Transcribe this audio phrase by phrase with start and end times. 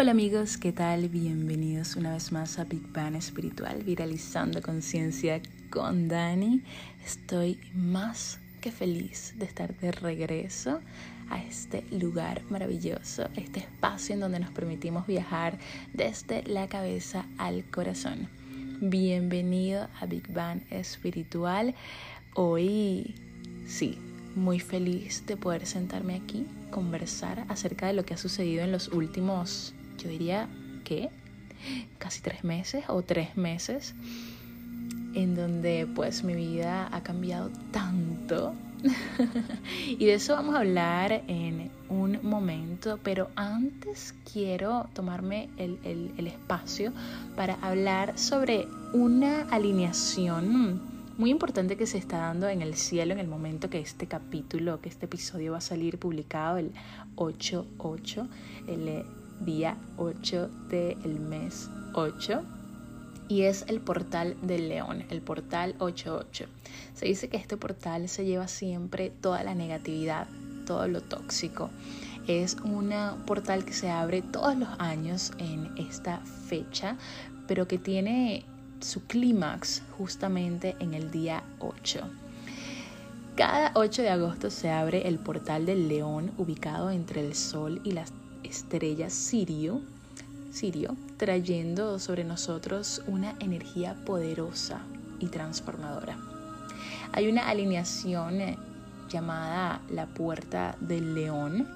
[0.00, 1.10] Hola amigos, ¿qué tal?
[1.10, 6.62] Bienvenidos una vez más a Big Bang Espiritual, viralizando conciencia con Dani.
[7.04, 10.80] Estoy más que feliz de estar de regreso
[11.28, 15.58] a este lugar maravilloso, este espacio en donde nos permitimos viajar
[15.92, 18.26] desde la cabeza al corazón.
[18.80, 21.74] Bienvenido a Big Bang Espiritual.
[22.32, 23.16] Hoy,
[23.66, 23.98] sí,
[24.34, 28.88] muy feliz de poder sentarme aquí, conversar acerca de lo que ha sucedido en los
[28.88, 30.48] últimos yo diría
[30.84, 31.10] que
[31.98, 33.94] casi tres meses o tres meses
[35.14, 38.54] en donde pues mi vida ha cambiado tanto.
[39.86, 46.26] Y de eso vamos a hablar en un momento, pero antes quiero tomarme el, el,
[46.26, 46.92] espacio
[47.36, 50.80] para hablar sobre una alineación
[51.18, 54.80] muy importante que se está dando en el cielo en el momento que este capítulo,
[54.80, 56.72] que este episodio va a salir publicado el
[57.16, 58.28] 8-8,
[58.66, 59.04] el
[59.40, 62.42] día 8 del mes 8
[63.30, 66.46] y es el portal del león, el portal 88.
[66.94, 70.26] Se dice que este portal se lleva siempre toda la negatividad,
[70.66, 71.70] todo lo tóxico.
[72.26, 72.92] Es un
[73.26, 76.18] portal que se abre todos los años en esta
[76.48, 76.96] fecha,
[77.46, 78.44] pero que tiene
[78.80, 82.00] su clímax justamente en el día 8.
[83.36, 87.92] Cada 8 de agosto se abre el portal del león ubicado entre el sol y
[87.92, 88.12] las
[88.50, 89.80] estrella Sirio,
[90.52, 94.80] Sirio, trayendo sobre nosotros una energía poderosa
[95.20, 96.18] y transformadora.
[97.12, 98.58] Hay una alineación eh,
[99.08, 101.68] llamada la puerta del león.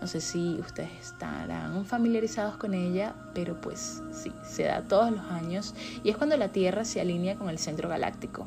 [0.00, 5.24] No sé si ustedes estarán familiarizados con ella, pero pues sí, se da todos los
[5.32, 8.46] años y es cuando la Tierra se alinea con el centro galáctico,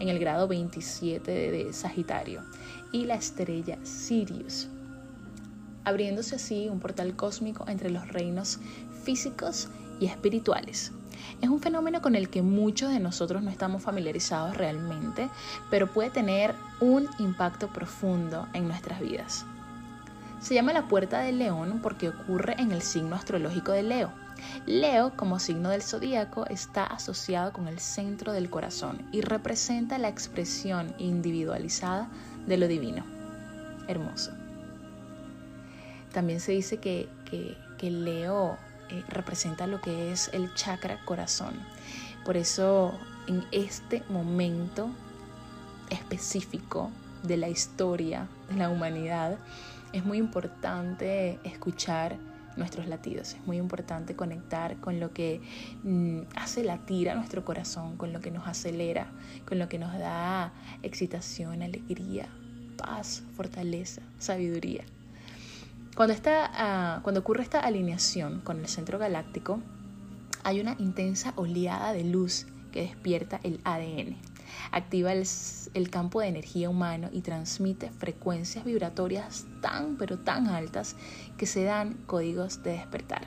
[0.00, 2.40] en el grado 27 de Sagitario,
[2.90, 4.68] y la estrella Sirius
[5.88, 8.58] abriéndose así un portal cósmico entre los reinos
[9.02, 9.68] físicos
[10.00, 10.92] y espirituales.
[11.40, 15.28] Es un fenómeno con el que muchos de nosotros no estamos familiarizados realmente,
[15.70, 19.44] pero puede tener un impacto profundo en nuestras vidas.
[20.40, 24.12] Se llama la puerta del león porque ocurre en el signo astrológico de Leo.
[24.66, 30.08] Leo, como signo del zodíaco, está asociado con el centro del corazón y representa la
[30.08, 32.08] expresión individualizada
[32.46, 33.04] de lo divino.
[33.88, 34.37] Hermoso.
[36.12, 37.08] También se dice que,
[37.80, 38.58] Leo
[38.90, 41.54] eh, representa lo que es el chakra corazón.
[42.24, 42.92] Por eso
[43.28, 44.90] en este momento
[45.90, 46.90] específico
[47.22, 49.38] de la historia de la humanidad
[49.92, 52.16] es muy importante escuchar
[52.56, 55.40] nuestros latidos, es muy importante conectar con lo que
[55.84, 59.06] mm, hace latir a nuestro corazón, con lo que nos acelera,
[59.46, 60.52] con lo que nos da
[60.82, 62.28] excitación, alegría,
[62.76, 64.84] paz, fortaleza, sabiduría.
[65.98, 69.60] Cuando, ah, cuando ocurre esta alineación con el centro galáctico,
[70.44, 74.16] hay una intensa oleada de luz que despierta el ADN,
[74.70, 75.26] activa el,
[75.74, 80.94] el, campo de energía humano y transmite frecuencias vibratorias tan pero tan altas
[81.36, 83.26] que se dan códigos de despertar.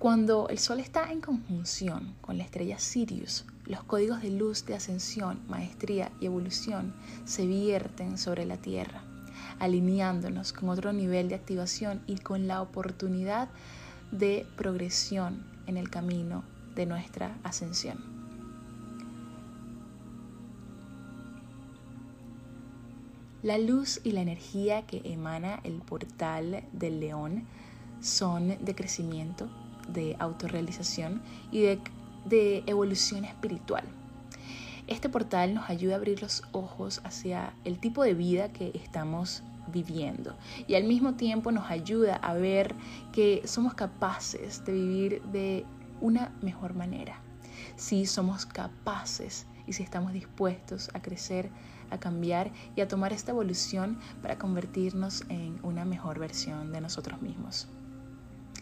[0.00, 4.74] Cuando el Sol está en conjunción con la estrella Sirius, los códigos de luz de
[4.74, 6.96] ascensión, maestría y evolución
[7.26, 9.03] se vierten sobre la Tierra
[9.58, 13.48] alineándonos con otro nivel de activación y con la oportunidad
[14.10, 16.44] de progresión en el camino
[16.74, 18.14] de nuestra ascensión.
[23.42, 27.44] La luz y la energía que emana el portal del león
[28.00, 29.50] son de crecimiento,
[29.92, 31.20] de autorrealización
[31.52, 31.80] y de,
[32.24, 33.84] de evolución espiritual.
[34.86, 39.42] Este portal nos ayuda a abrir los ojos hacia el tipo de vida que estamos
[39.68, 40.36] viviendo
[40.66, 42.74] y al mismo tiempo nos ayuda a ver
[43.12, 45.64] que somos capaces de vivir de
[46.02, 47.20] una mejor manera.
[47.76, 51.50] Si somos capaces y si estamos dispuestos a crecer,
[51.90, 57.22] a cambiar y a tomar esta evolución para convertirnos en una mejor versión de nosotros
[57.22, 57.68] mismos.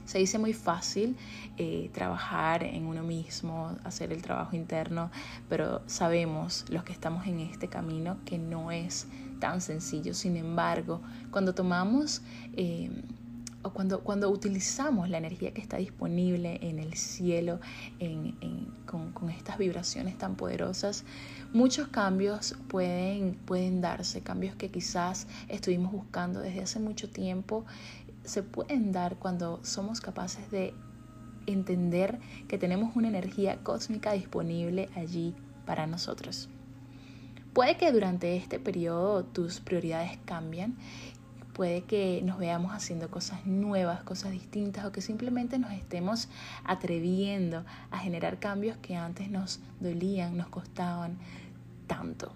[0.05, 1.17] Se dice muy fácil
[1.57, 5.11] eh, trabajar en uno mismo, hacer el trabajo interno,
[5.49, 9.07] pero sabemos los que estamos en este camino que no es
[9.39, 10.15] tan sencillo.
[10.15, 11.01] Sin embargo,
[11.31, 12.23] cuando tomamos...
[12.55, 12.91] Eh,
[13.63, 17.61] o cuando, cuando utilizamos la energía que está disponible en el cielo,
[18.87, 21.05] con, con, estas vibraciones tan poderosas,
[21.53, 27.65] muchos cambios pueden, pueden darse, cambios que quizás estuvimos buscando desde hace mucho tiempo
[28.25, 30.75] se pueden dar cuando somos capaces de
[31.47, 35.35] entender que tenemos una energía cósmica disponible allí
[35.67, 36.49] para nosotros.
[37.53, 40.77] Puede que durante este periodo tus prioridades cambien,
[41.53, 46.29] puede que nos veamos haciendo cosas nuevas, cosas distintas o que simplemente nos estemos
[46.65, 51.19] atreviendo a generar cambios que antes nos dolían, nos costaban
[51.87, 52.33] tanto.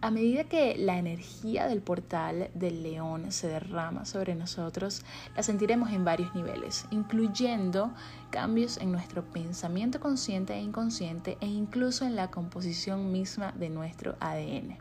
[0.00, 5.02] A medida que la energía del portal del león se derrama sobre nosotros,
[5.34, 7.92] la sentiremos en varios niveles, incluyendo
[8.30, 14.14] cambios en nuestro pensamiento consciente e inconsciente e incluso en la composición misma de nuestro
[14.20, 14.78] ADN.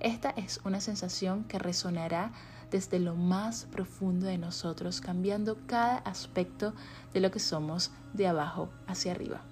[0.00, 2.32] Esta es una sensación que resonará
[2.72, 6.74] desde lo más profundo de nosotros, cambiando cada aspecto
[7.14, 9.42] de lo que somos de abajo hacia arriba.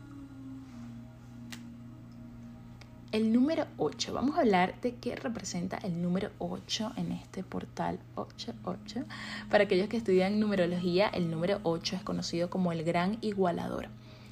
[3.14, 8.00] El número 8, vamos a hablar de qué representa el número 8 en este portal
[8.16, 9.04] 88.
[9.48, 13.86] Para aquellos que estudian numerología, el número 8 es conocido como el gran igualador.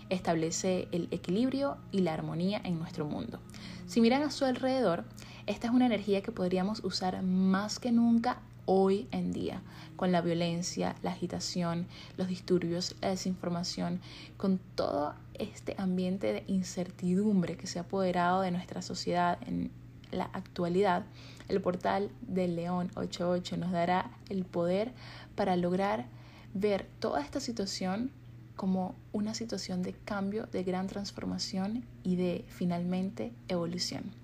[0.09, 3.39] Establece el equilibrio y la armonía en nuestro mundo.
[3.87, 5.05] Si miran a su alrededor,
[5.47, 9.63] esta es una energía que podríamos usar más que nunca hoy en día,
[9.97, 11.87] con la violencia, la agitación,
[12.17, 14.01] los disturbios, la desinformación,
[14.37, 19.71] con todo este ambiente de incertidumbre que se ha apoderado de nuestra sociedad en
[20.11, 21.05] la actualidad,
[21.49, 24.93] el portal del León 88 nos dará el poder
[25.35, 26.07] para lograr
[26.55, 28.11] ver toda esta situación
[28.57, 34.22] como una situación de cambio, de gran transformación y de finalmente evolución.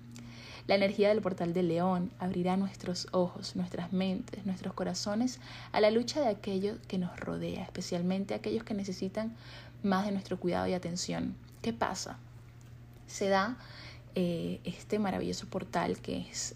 [0.69, 5.39] La energía del portal de león abrirá nuestros ojos, nuestras mentes, nuestros corazones
[5.71, 9.35] a la lucha de aquello que nos rodea, especialmente aquellos que necesitan
[9.81, 11.33] más de nuestro cuidado y atención.
[11.63, 12.19] ¿Qué pasa?
[13.07, 13.57] Se da
[14.13, 16.53] eh, este maravilloso portal que es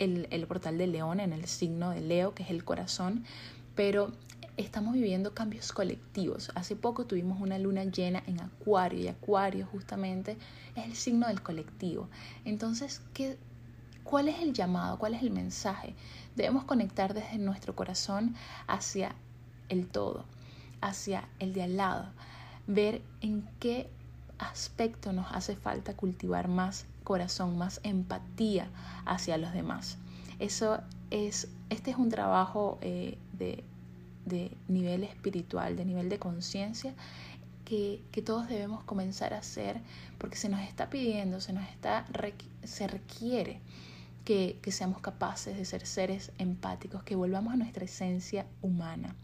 [0.00, 3.24] el, el portal de león en el signo de Leo, que es el corazón,
[3.76, 4.10] pero
[4.56, 6.50] estamos viviendo cambios colectivos.
[6.54, 10.38] Hace poco tuvimos una luna llena en Acuario y Acuario justamente
[10.74, 12.08] es el signo del colectivo.
[12.44, 13.38] Entonces, ¿qué,
[14.04, 14.98] ¿cuál es el llamado?
[14.98, 15.94] ¿Cuál es el mensaje?
[16.36, 18.34] Debemos conectar desde nuestro corazón
[18.66, 19.14] hacia
[19.68, 20.24] el todo,
[20.80, 22.06] hacia el de al lado,
[22.66, 23.90] ver en qué
[24.38, 28.68] aspecto nos hace falta cultivar más corazón, más empatía
[29.04, 29.98] hacia los demás.
[30.38, 30.80] Eso
[31.10, 33.64] es, este es un trabajo eh, de
[34.26, 36.94] de nivel espiritual, de nivel de conciencia,
[37.66, 39.80] que, todos debemos comenzar a hacer
[40.18, 42.06] porque se nos está pidiendo, se nos está,
[42.64, 43.60] se requiere
[44.24, 49.14] que, que seamos capaces de ser seres empáticos, que volvamos a nuestra esencia humana.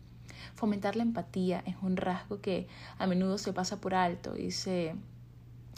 [0.54, 2.66] Fomentar la empatía es un rasgo que
[2.98, 4.96] a menudo se pasa por alto y se,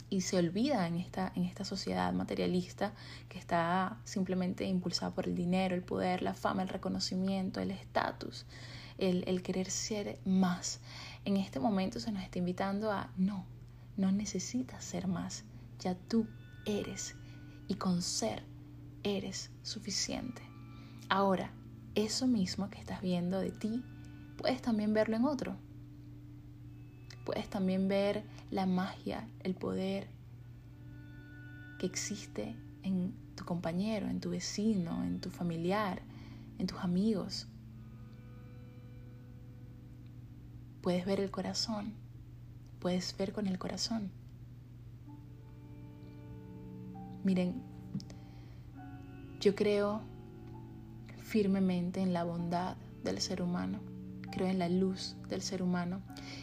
[0.09, 2.93] y se olvida en esta, en esta sociedad materialista
[3.29, 8.47] que está simplemente impulsada por el dinero, el poder, la fama, el reconocimiento, el estatus
[8.99, 10.81] el, querer ser más.
[11.25, 13.45] En este momento se nos está invitando a no,
[13.97, 15.45] no necesitas ser más,
[15.81, 16.27] ya tú
[16.67, 17.15] eres
[17.69, 18.43] y con ser
[19.03, 20.43] eres suficiente.
[21.09, 21.51] Ahora,
[21.95, 23.83] eso mismo que estás viendo de ti,
[24.37, 25.57] puedes también verlo en otro.
[27.25, 30.09] Puedes también ver la magia, el poder
[31.79, 36.03] que existe en tu compañero, en tu vecino, en tu familiar,
[36.59, 37.47] en tus amigos.
[40.85, 41.95] Puedes ver el corazón,
[42.79, 44.11] puedes ver con el corazón.
[47.25, 47.63] Miren,
[49.41, 50.03] yo creo
[51.23, 53.81] firmemente en la bondad del ser humano,
[54.31, 56.03] creo en la luz del ser humano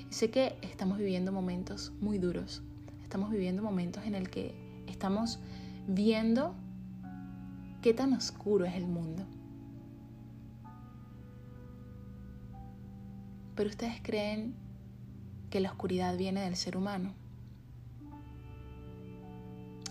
[0.10, 2.64] y sé que estamos viviendo momentos muy duros,
[3.04, 4.56] estamos viviendo momentos en el que
[4.88, 5.38] estamos
[5.88, 6.56] viendo
[7.84, 9.24] qué tan oscuro es el mundo
[13.62, 14.56] Pero ustedes creen
[15.52, 17.14] que la oscuridad viene del ser humano.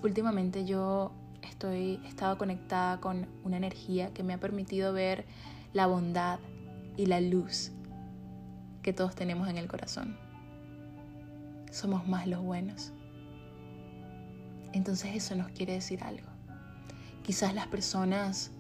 [0.03, 1.13] Últimamente yo
[1.43, 5.25] estoy he estado conectada con una energía que me ha permitido ver
[5.73, 6.41] la bondad
[6.97, 7.71] y la luz
[8.83, 10.17] que todos tenemos en el corazón.
[11.71, 12.93] Somos más los buenos.
[14.73, 16.27] Entonces eso nos quiere decir algo.
[17.23, 18.51] Quizás las personas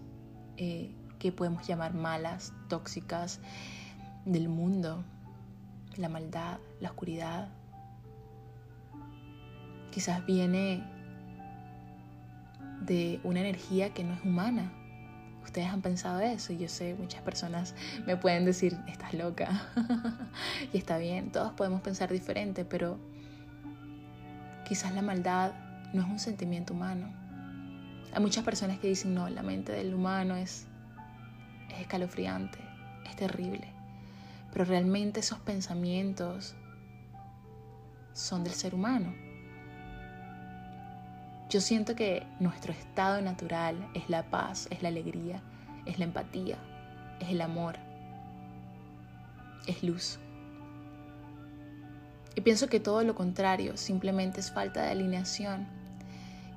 [0.57, 3.41] eh, que podemos llamar malas, tóxicas,
[4.25, 5.05] del mundo,
[5.97, 7.49] la maldad, la oscuridad.
[9.91, 10.85] Quizás viene
[12.81, 14.73] de una energía que no es humana.
[15.43, 17.75] Ustedes han pensado eso y yo sé, muchas personas
[18.07, 19.67] me pueden decir, estás loca.
[20.73, 22.99] y está bien, todos podemos pensar diferente, pero
[24.69, 25.53] quizás la maldad
[25.93, 27.13] no es un sentimiento humano.
[28.13, 30.67] Hay muchas personas que dicen, no, la mente del humano es,
[31.71, 32.59] es escalofriante,
[33.07, 33.80] es terrible.
[34.53, 36.55] Pero realmente esos pensamientos
[38.13, 39.15] son del ser humano.
[41.49, 45.43] Yo siento que nuestro estado natural es la paz, es la alegría,
[45.85, 46.57] es la empatía,
[47.19, 47.77] es el amor,
[49.67, 50.21] es luz.
[52.37, 55.80] Y pienso que todo lo contrario, simplemente es falta de alineación.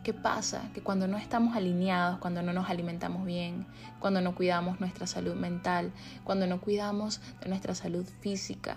[0.04, 0.70] ¿Qué pasa?
[0.74, 3.66] Que cuando no estamos alineados, cuando no nos alimentamos bien,
[4.00, 5.94] cuando no cuidamos nuestra salud mental,
[6.26, 8.76] cuando no cuidamos de nuestra salud física,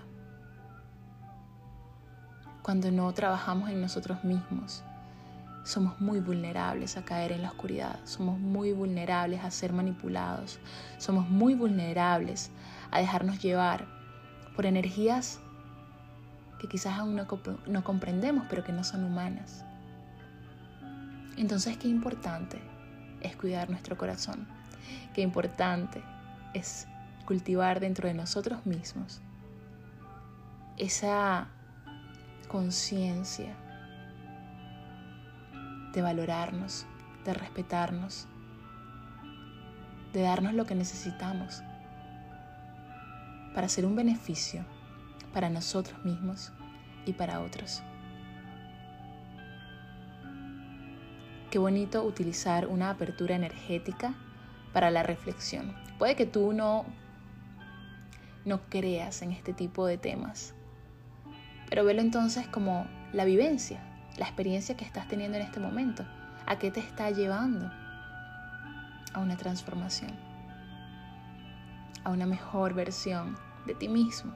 [2.62, 4.85] cuando no trabajamos en nosotros mismos,
[5.64, 10.61] somos muy vulnerables a caer en la oscuridad, somos muy vulnerables a ser manipulados,
[10.97, 12.52] somos muy vulnerables
[12.92, 13.88] a dejarnos llevar
[14.54, 15.40] por energías
[16.61, 19.64] que quizás aún no, comprendemos, pero que no son humanas.
[21.37, 22.61] Entonces, qué importante
[23.21, 24.47] es cuidar nuestro corazón,
[25.14, 26.02] qué importante
[26.55, 26.87] es
[27.26, 29.21] cultivar dentro de nosotros mismos
[30.76, 31.49] esa
[32.49, 33.57] conciencia
[35.93, 36.87] de valorarnos,
[37.25, 38.28] de respetarnos,
[40.12, 41.62] de darnos lo que necesitamos
[43.55, 44.64] para ser un beneficio
[45.33, 46.52] para nosotros mismos
[47.07, 47.83] y para otros.
[51.50, 54.15] Qué bonito utilizar una apertura energética
[54.73, 55.75] para la reflexión.
[55.99, 56.85] Puede que tú no,
[58.45, 60.55] no creas en este tipo de temas,
[61.71, 63.81] pero velo entonces como la vivencia,
[64.19, 66.05] la experiencia que estás teniendo en este momento.
[66.47, 67.71] ¿A qué te está llevando?
[69.15, 70.12] A una transformación,
[72.05, 73.37] a una mejor versión
[73.67, 74.35] de ti mismo,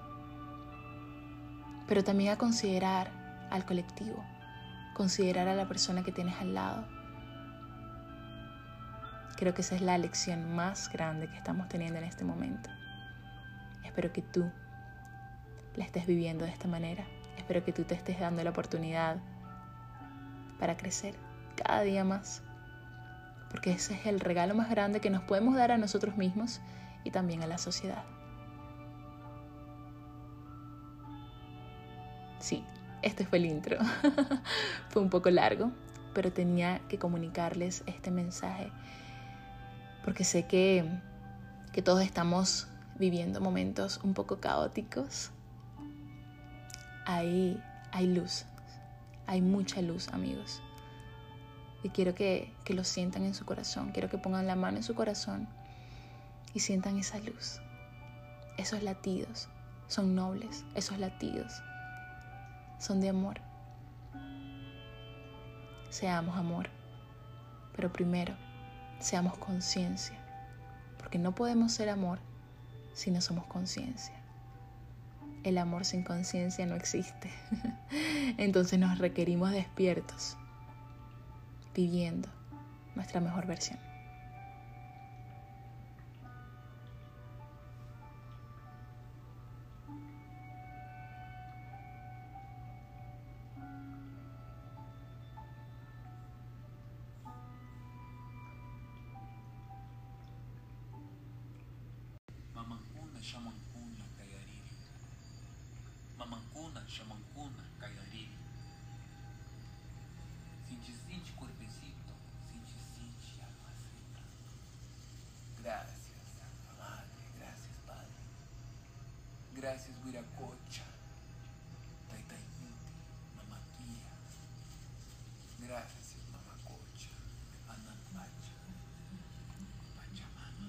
[1.88, 3.10] pero también a considerar
[3.50, 4.24] al colectivo,
[4.94, 6.99] considerar a la persona que tienes al lado.
[9.40, 12.68] Creo que esa es la lección más grande que estamos teniendo en este momento.
[13.82, 14.44] Espero que tú
[15.76, 17.04] la estés viviendo de esta manera.
[17.38, 19.16] Espero que tú te estés dando la oportunidad
[20.58, 21.14] para crecer
[21.56, 22.42] cada día más.
[23.50, 26.60] Porque ese es el regalo más grande que nos podemos dar a nosotros mismos
[27.02, 28.04] y también a la sociedad.
[32.40, 32.62] Sí,
[33.00, 33.78] este fue el intro.
[34.90, 35.72] fue un poco largo,
[36.12, 38.70] pero tenía que comunicarles este mensaje
[40.04, 40.84] porque sé que,
[41.72, 45.30] que todos estamos viviendo momentos un poco caóticos.
[47.06, 48.44] Ahí hay luz,
[49.26, 50.62] hay mucha luz, amigos.
[51.82, 54.82] Y quiero que, que lo sientan en su corazón, quiero que pongan la mano en
[54.82, 55.48] su corazón
[56.52, 57.60] y sientan esa luz.
[58.58, 59.48] Esos latidos
[59.88, 61.62] son nobles, esos latidos
[62.78, 63.40] son de amor.
[65.88, 66.68] Seamos amor,
[67.74, 68.36] pero primero
[69.00, 70.16] seamos conciencia,
[70.98, 72.18] porque no podemos ser amor
[72.94, 74.14] si no somos conciencia.
[75.42, 77.30] El amor sin conciencia no existe.
[78.36, 80.36] Entonces nos requerimos despiertos,
[81.74, 82.28] viviendo
[82.94, 83.89] nuestra mejor versión.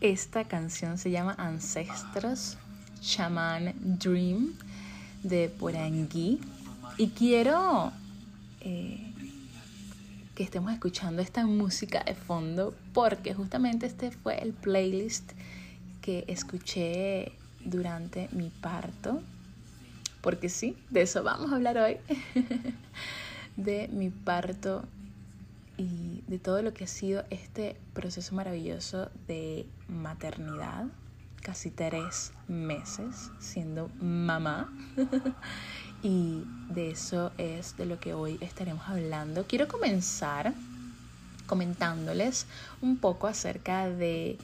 [0.01, 2.57] Esta canción se llama Ancestros
[3.03, 4.55] Shaman Dream
[5.21, 6.39] de Porangui.
[6.97, 7.91] Y quiero
[8.61, 9.13] eh,
[10.33, 15.33] que estemos escuchando esta música de fondo porque justamente este fue el playlist
[16.01, 19.21] que escuché durante mi parto,
[20.21, 21.97] porque sí, de eso vamos a hablar hoy,
[23.55, 24.83] de mi parto
[25.81, 30.85] y de todo lo que ha sido este proceso maravilloso de maternidad,
[31.41, 34.71] casi tres meses siendo mamá.
[36.03, 39.47] y de eso es de lo que hoy estaremos hablando.
[39.47, 40.53] Quiero comenzar
[41.47, 42.45] comentándoles
[42.81, 44.37] un poco acerca de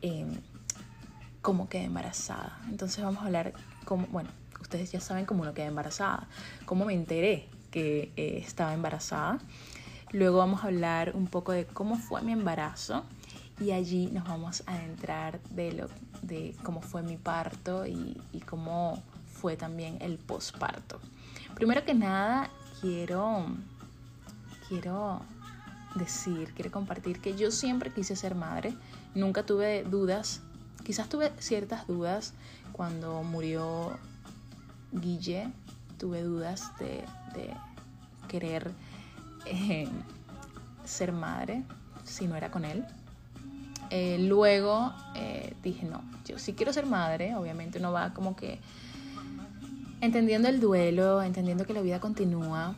[0.00, 0.32] em,
[1.42, 2.58] cómo quedé embarazada.
[2.68, 3.52] Entonces vamos a hablar
[3.84, 6.26] cómo, bueno, ustedes ya saben cómo uno queda embarazada,
[6.66, 9.38] cómo me enteré que eh, estaba embarazada.
[10.12, 13.04] Luego vamos a hablar un poco de cómo fue mi embarazo
[13.60, 15.88] y allí nos vamos a adentrar de, lo,
[16.22, 19.02] de cómo fue mi parto y, cómo
[19.32, 21.00] fue también el posparto.
[21.54, 22.50] Primero que nada,
[22.80, 23.46] quiero,
[24.68, 25.20] quiero
[25.94, 28.74] decir, quiero compartir que yo siempre quise ser madre,
[29.14, 30.42] nunca tuve dudas
[30.82, 32.34] quizás tuve ciertas dudas
[32.72, 33.96] cuando murió
[34.92, 35.52] Guille,
[35.98, 37.04] tuve dudas de,
[37.34, 37.54] de
[38.28, 38.70] querer
[39.46, 39.88] eh,
[40.84, 41.64] ser madre
[42.04, 42.84] si no era con él.
[43.90, 48.58] Eh, luego eh, dije, no, yo sí quiero ser madre, obviamente uno va como que
[50.00, 52.74] entendiendo el duelo, entendiendo que la vida continúa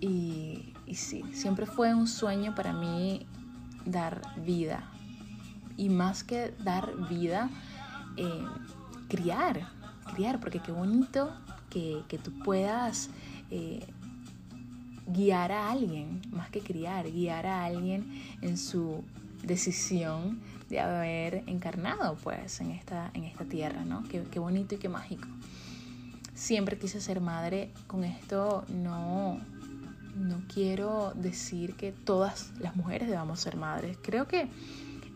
[0.00, 3.24] y, y sí, siempre fue un sueño para mí
[3.84, 4.82] dar vida
[5.76, 7.48] y más que dar vida,
[9.08, 9.68] criar,
[10.14, 11.32] criar, porque qué bonito
[11.70, 13.10] que, que tú puedas
[15.06, 19.04] guiar a alguien, más que criar, guiar a alguien en su
[19.42, 24.02] decisión de haber encarnado pues en esta, en esta tierra, ¿no?
[24.04, 25.28] Qué, qué bonito y qué mágico.
[26.34, 29.38] Siempre quise ser madre, con esto no,
[30.16, 33.98] no quiero decir que todas las mujeres debamos ser madres.
[34.02, 34.48] Creo que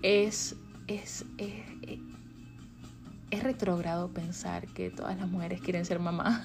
[0.03, 1.53] es, es, es,
[1.83, 1.99] es
[3.31, 6.45] retrógrado pensar que todas las mujeres quieren ser mamá.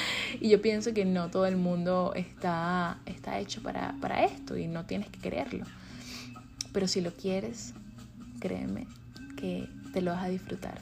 [0.40, 4.66] y yo pienso que no todo el mundo está, está hecho para, para esto y
[4.66, 5.64] no tienes que quererlo.
[6.72, 7.74] Pero si lo quieres,
[8.40, 8.86] créeme
[9.36, 10.80] que te lo vas a disfrutar.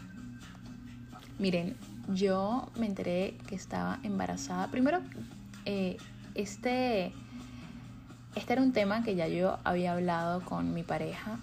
[1.38, 1.76] Miren,
[2.14, 4.68] yo me enteré que estaba embarazada.
[4.68, 5.00] Primero,
[5.64, 5.96] eh,
[6.34, 7.12] este,
[8.36, 11.38] este era un tema que ya yo había hablado con mi pareja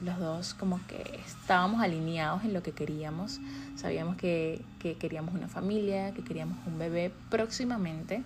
[0.00, 3.40] los dos como que estábamos alineados en lo que queríamos.
[3.76, 8.22] Sabíamos que, que, queríamos una familia, que queríamos un bebé próximamente.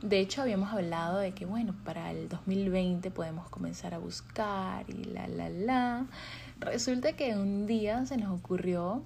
[0.00, 5.04] De hecho, habíamos hablado de que, bueno, para el 2020 podemos comenzar a buscar y
[5.04, 6.06] la, la, la.
[6.58, 9.02] Resulta que un día se nos ocurrió,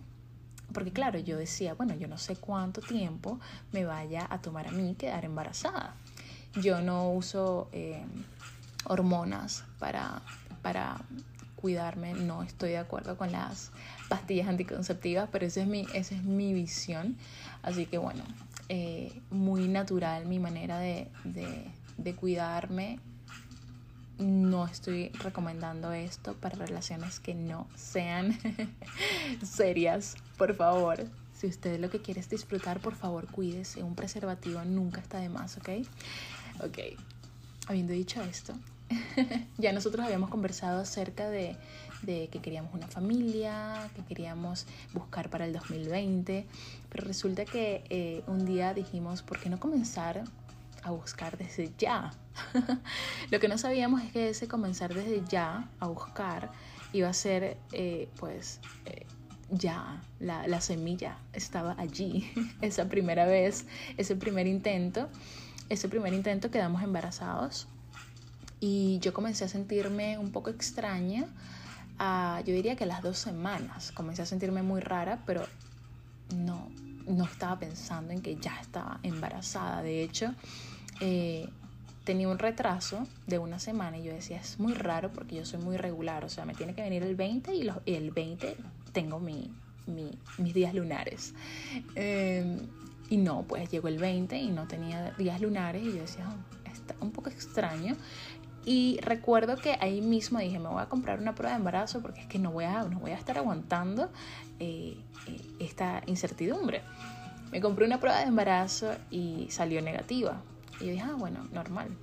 [0.73, 3.39] porque claro, yo decía, bueno, yo no sé cuánto tiempo
[3.73, 5.95] me vaya a tomar a mí quedar embarazada.
[6.63, 8.03] Yo no uso eh,
[8.85, 10.23] hormonas para,
[10.63, 10.99] para
[11.57, 13.73] cuidarme, no estoy de acuerdo con las
[14.09, 17.17] pastillas anticonceptivas, pero esa es mi, esa es mi visión.
[17.63, 18.23] Así que bueno,
[18.69, 21.67] eh, muy natural mi manera de, de,
[21.97, 23.01] de cuidarme.
[24.19, 28.39] No estoy recomendando esto para relaciones que no sean
[29.43, 31.07] serias, por favor.
[31.35, 33.83] Si usted lo que quiere es disfrutar, por favor cuídese.
[33.83, 35.69] Un preservativo nunca está de más, ¿ok?
[36.65, 36.79] Ok.
[37.67, 38.55] Habiendo dicho esto,
[39.59, 41.57] ya nosotros habíamos conversado acerca de,
[42.03, 46.47] de, que queríamos una familia, que queríamos buscar para el 2020,
[46.91, 50.25] pero resulta que eh, un día dijimos, ¿por qué no comenzar
[50.83, 52.13] a buscar desde ya?
[53.31, 56.51] Lo que no sabíamos es que ese comenzar desde ya a buscar
[56.93, 59.07] iba a ser, eh, pues, eh,
[59.51, 65.09] ya, la, la semilla estaba allí, esa primera vez, ese primer intento,
[65.69, 67.69] ese primer intento quedamos embarazados
[68.61, 71.27] y yo comencé a sentirme un poco extraña,
[71.99, 75.47] a, yo diría que las dos semanas comencé a sentirme muy rara, pero
[76.35, 76.69] no,
[77.07, 79.83] no estaba pensando en que ya estaba embarazada.
[79.83, 80.35] De hecho,
[81.01, 81.49] eh,
[82.05, 85.61] tenía un retraso de una semana y yo decía, es muy raro porque yo soy
[85.61, 88.57] muy regular, o sea, me tiene que venir el 20 y, los, el 20
[88.93, 89.51] tengo mi,
[89.87, 91.35] mi, mis días lunares.
[91.95, 92.61] Eh,
[93.09, 96.71] y no, pues llegó el 20 y no tenía días lunares y yo decía, oh,
[96.71, 97.97] está un poco extraño.
[98.69, 102.23] Y recuerdo que ahí mismo dije, me voy a comprar una prueba de embarazo porque
[102.23, 104.11] es que no voy a, no voy a estar aguantando
[104.59, 104.99] eh,
[105.29, 106.83] eh, esta incertidumbre.
[107.53, 110.43] Me compré una prueba de embarazo y salió negativa.
[110.81, 111.97] Y yo dije, ah, bueno, normal,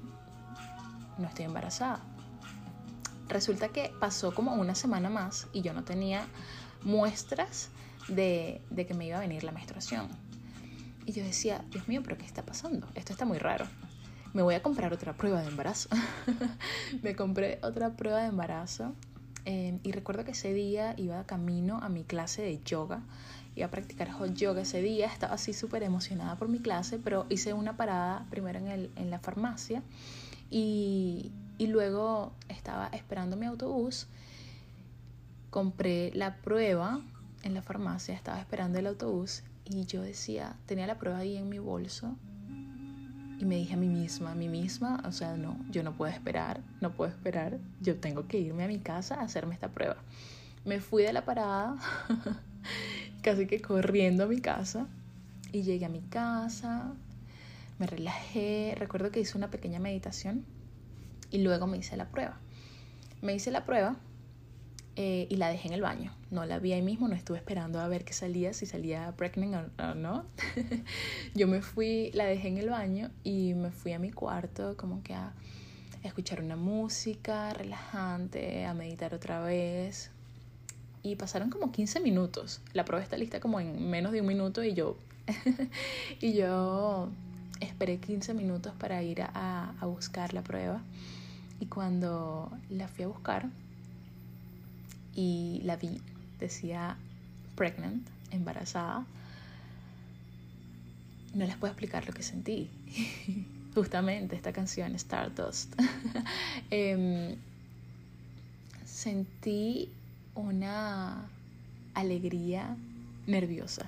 [1.18, 2.00] no estoy embarazada.
[3.28, 6.26] Resulta que pasó como una semana más y yo no tenía
[6.82, 7.72] muestras
[8.08, 10.08] de, de que me iba a venir la menstruación.
[11.06, 12.88] Y yo decía, Dios mío, pero ¿qué está pasando?
[12.96, 13.68] Esto está muy raro
[14.34, 15.90] me voy a comprar otra prueba de embarazo.
[17.04, 18.94] me compré otra prueba de embarazo
[19.46, 23.02] eh, y recuerdo que ese día iba camino a mi clase de yoga.
[23.56, 27.28] Iba a practicar hot yoga ese día, estaba así súper emocionada por mi clase, pero
[27.30, 29.84] hice una parada primero en, el, en la farmacia
[30.50, 34.08] y, y luego estaba esperando mi autobús.
[35.52, 37.02] Compré la prueba
[37.44, 41.48] en la farmacia, estaba esperando el autobús y yo decía, tenía la prueba ahí en
[41.50, 42.16] mi bolso
[43.40, 46.12] y me dije a mí misma, a mí misma, o sea, no, yo no puedo
[46.12, 49.98] esperar, no puedo esperar, yo tengo que irme a mi casa a hacerme esta prueba.
[50.66, 51.76] Me fui de la parada,
[53.22, 54.88] casi que corriendo a mi casa,
[55.52, 56.94] y llegué a mi casa,
[57.80, 60.46] me relajé, recuerdo que hice una pequeña meditación
[61.32, 62.38] y luego me hice la prueba.
[63.22, 63.98] Me hice la prueba
[64.96, 66.14] eh, y la dejé en el baño.
[66.30, 69.72] No la vi ahí mismo, no estuve esperando a ver qué salía, si salía pregnant
[69.80, 70.26] o, no.
[71.36, 75.02] Yo me fui, la dejé en el baño y me fui a mi cuarto como
[75.02, 75.34] que a
[76.04, 80.12] escuchar una música relajante, a meditar otra vez.
[81.02, 82.62] y pasaron como 15 minutos.
[82.74, 84.96] La prueba está lista como en menos de un minuto y yo,
[86.22, 87.10] y yo
[87.62, 90.82] esperé 15 minutos para ir a, a buscar la prueba.
[91.60, 93.50] Y cuando la fui a buscar
[95.16, 96.02] y la vi,
[96.40, 96.98] decía
[97.56, 99.06] pregnant, embarazada,
[101.34, 102.70] no les puedo explicar lo que sentí.
[103.76, 105.74] Justamente esta canción, Stardust.
[106.72, 107.36] eh,
[108.86, 109.90] sentí
[110.36, 111.28] una
[111.96, 112.76] alegría
[113.26, 113.88] nerviosa.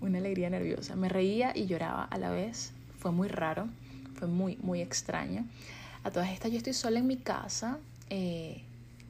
[0.00, 0.94] Una alegría nerviosa.
[0.94, 2.72] Me reía y lloraba a la vez.
[2.98, 3.68] Fue muy raro.
[4.14, 5.44] Fue muy, muy extraño.
[6.04, 7.78] A todas estas yo estoy sola en mi casa.
[8.10, 8.62] Eh,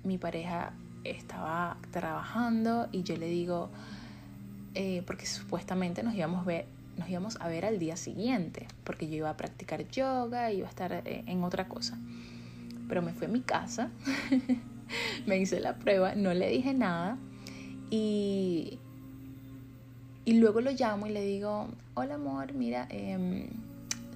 [0.02, 0.72] mi pareja
[1.04, 3.70] estaba trabajando y yo le digo,
[4.74, 6.46] eh, porque supuestamente nos íbamos
[7.40, 11.24] a ver al día siguiente, porque yo iba a practicar yoga, iba a estar eh,
[11.26, 11.98] en otra cosa.
[12.88, 13.90] Pero me fui a mi casa,
[15.26, 17.16] me hice la prueba, no le dije nada
[17.90, 18.78] y,
[20.24, 23.48] y luego lo llamo y le digo, hola amor, mira, eh,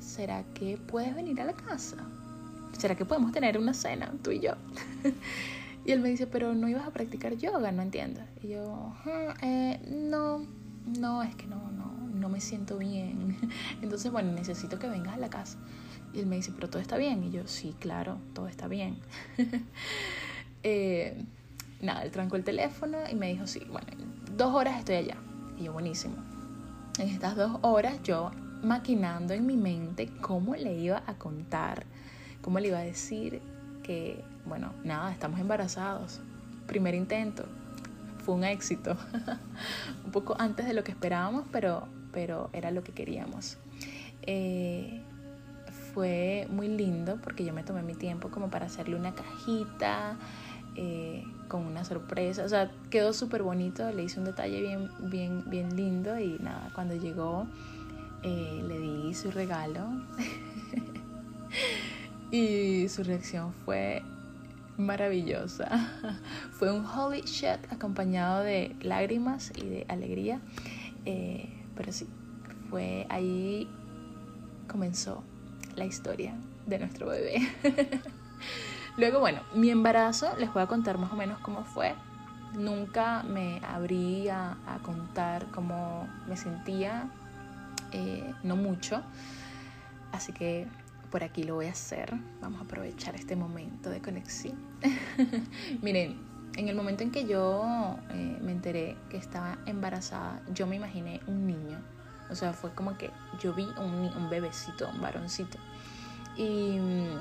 [0.00, 1.96] ¿será que puedes venir a la casa?
[2.76, 4.52] ¿Será que podemos tener una cena, tú y yo?
[5.88, 8.20] y él me dice, pero no ibas a practicar yoga, no entiendo.
[8.42, 8.92] Y yo,
[9.40, 10.44] eh, no,
[11.00, 13.38] no, es que no, no, no me siento bien.
[13.82, 15.56] Entonces, bueno, necesito que vengas a la casa.
[16.12, 17.24] Y él me dice, pero todo está bien.
[17.24, 18.98] Y yo, sí, claro, todo está bien.
[20.62, 21.24] eh,
[21.80, 23.88] nada, él trancó el teléfono y me dijo, sí, bueno,
[24.36, 25.16] dos horas estoy allá.
[25.58, 26.16] Y yo, buenísimo.
[26.98, 28.30] En estas dos horas yo
[28.62, 31.86] maquinando en mi mente cómo le iba a contar,
[32.42, 33.40] cómo le iba a decir
[33.82, 36.20] que, bueno, nada, estamos embarazados.
[36.66, 37.44] Primer intento,
[38.24, 38.96] fue un éxito.
[40.04, 43.58] un poco antes de lo que esperábamos, pero, pero era lo que queríamos.
[44.22, 45.02] Eh,
[45.94, 50.16] fue muy lindo porque yo me tomé mi tiempo como para hacerle una cajita
[50.76, 52.44] eh, con una sorpresa.
[52.44, 56.70] O sea, quedó súper bonito, le hice un detalle bien, bien, bien lindo y nada,
[56.74, 57.46] cuando llegó
[58.22, 59.88] eh, le di su regalo
[62.30, 64.02] y su reacción fue
[64.78, 65.68] maravillosa.
[66.52, 70.40] Fue un holy shit acompañado de lágrimas y de alegría.
[71.04, 72.08] Eh, pero sí,
[72.70, 73.68] fue ahí
[74.66, 75.22] comenzó
[75.76, 76.34] la historia
[76.66, 77.48] de nuestro bebé.
[78.96, 81.94] Luego, bueno, mi embarazo, les voy a contar más o menos cómo fue.
[82.54, 87.08] Nunca me abrí a, contar cómo me sentía,
[87.92, 89.02] eh, no mucho.
[90.12, 90.66] Así que
[91.10, 92.14] por aquí lo voy a hacer.
[92.40, 94.56] Vamos a aprovechar este momento de conexión.
[95.82, 96.18] Miren,
[96.56, 101.20] en el momento en que yo eh, me enteré que estaba embarazada, yo me imaginé
[101.26, 101.78] un niño.
[102.30, 105.58] O sea, fue como que yo vi un, un bebecito, un varoncito.
[106.36, 107.18] Y mm,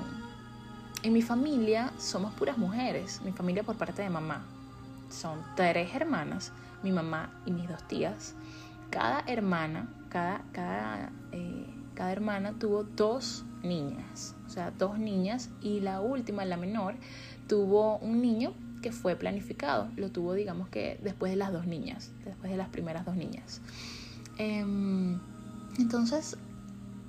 [1.04, 3.20] en mi familia somos puras mujeres.
[3.24, 4.44] Mi familia por parte de mamá.
[5.10, 8.34] Son tres hermanas, mi mamá y mis dos tías.
[8.90, 15.80] Cada hermana, cada, cada, eh, cada hermana tuvo dos niñas, o sea, dos niñas y
[15.80, 16.94] la última, la menor,
[17.46, 18.52] tuvo un niño
[18.82, 22.68] que fue planificado, lo tuvo digamos que después de las dos niñas, después de las
[22.68, 23.60] primeras dos niñas.
[24.38, 24.64] Eh,
[25.78, 26.36] entonces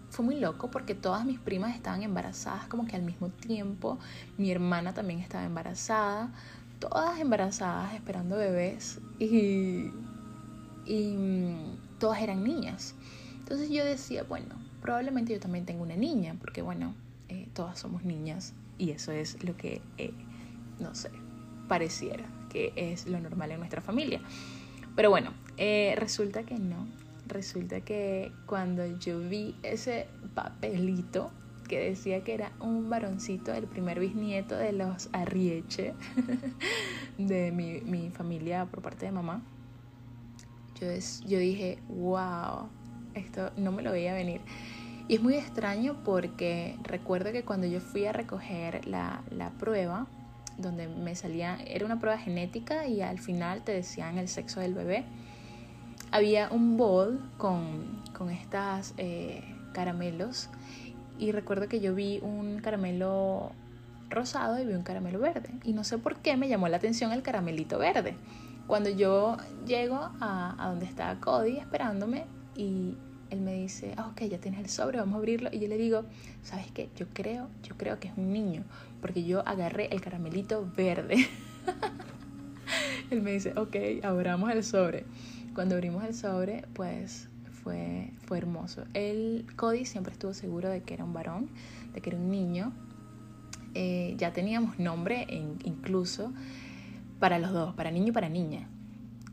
[0.10, 4.00] fue muy loco porque todas mis primas estaban embarazadas como que al mismo tiempo,
[4.38, 6.32] mi hermana también estaba embarazada,
[6.80, 9.92] todas embarazadas esperando bebés y,
[10.86, 12.96] y mm, todas eran niñas.
[13.40, 16.96] Entonces yo decía, bueno, probablemente yo también tengo una niña, porque bueno,
[17.30, 20.14] eh, todas somos niñas y eso es lo que, eh,
[20.80, 21.12] no sé,
[21.68, 24.20] pareciera que es lo normal en nuestra familia.
[24.96, 26.88] Pero bueno, eh, resulta que no.
[27.28, 31.32] Resulta que cuando yo vi ese papelito
[31.68, 35.94] que decía que era un varoncito, el primer bisnieto de los Arrieche,
[37.20, 39.44] de mi, mi familia por parte de mamá,
[40.82, 40.88] yo,
[41.28, 42.70] yo dije, wow,
[43.20, 44.42] esto no me lo veía venir.
[45.08, 50.08] Y es muy extraño porque recuerdo que cuando yo fui a recoger la, la prueba,
[50.60, 54.74] donde me salía, era una prueba genética y al final te decían el sexo del
[54.74, 55.06] bebé,
[56.12, 60.50] había un bol con, con estas eh, caramelos
[61.18, 63.52] y recuerdo que yo vi un caramelo
[64.10, 67.12] rosado y vi un caramelo verde y no sé por qué me llamó la atención
[67.12, 68.16] el caramelito verde.
[68.68, 72.96] Cuando yo llego a, a donde estaba Cody esperándome y
[73.30, 75.50] él me dice, ah, ok, ya tienes el sobre, vamos a abrirlo.
[75.52, 76.04] Y yo le digo,
[76.44, 76.90] ¿sabes qué?
[76.96, 78.64] Yo creo, yo creo que es un niño,
[79.02, 81.28] porque yo agarré el caramelito verde.
[83.12, 85.06] él me dice, ok, abramos el sobre.
[85.54, 87.28] Cuando abrimos el sobre, pues
[87.64, 88.86] fue, fue hermoso.
[88.94, 91.50] El Cody siempre estuvo seguro de que era un varón,
[91.94, 92.72] de que era un niño.
[93.76, 95.28] Eh, ya teníamos nombre
[95.64, 96.34] incluso,
[97.20, 98.68] para los dos, para niño y para niña.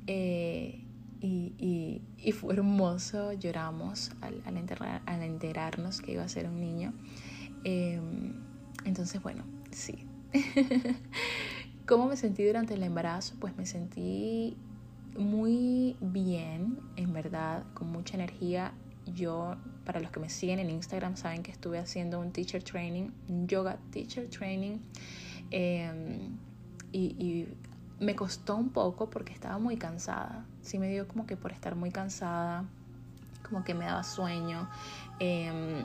[0.07, 0.86] Eh,
[1.21, 6.47] y, y, y, fue hermoso, lloramos al, al, enterrar, al, enterarnos que iba a ser
[6.47, 6.93] un niño.
[7.65, 8.01] Eh,
[8.85, 10.07] entonces, bueno, sí.
[11.87, 13.37] ¿Cómo me sentí durante el embarazo?
[13.41, 14.57] Pues me sentí
[15.17, 18.73] muy bien, en verdad, con mucha energía.
[19.07, 23.11] Yo, para los que me siguen en Instagram, saben que estuve haciendo un teacher training,
[23.29, 24.79] un yoga teacher training.
[26.93, 27.49] Y, y
[27.99, 30.45] me costó un poco porque estaba muy cansada.
[30.63, 32.65] Sí me dio como que por estar muy cansada,
[33.49, 34.69] como que me daba sueño.
[35.21, 35.85] Eh,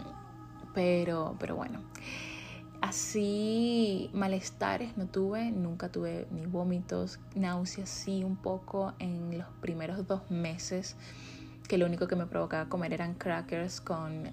[0.74, 1.82] pero, pero bueno,
[2.82, 10.08] así malestares no tuve, nunca tuve ni vómitos, náuseas sí un poco en los primeros
[10.08, 10.96] dos meses,
[11.68, 14.30] que lo único que me provocaba comer eran crackers con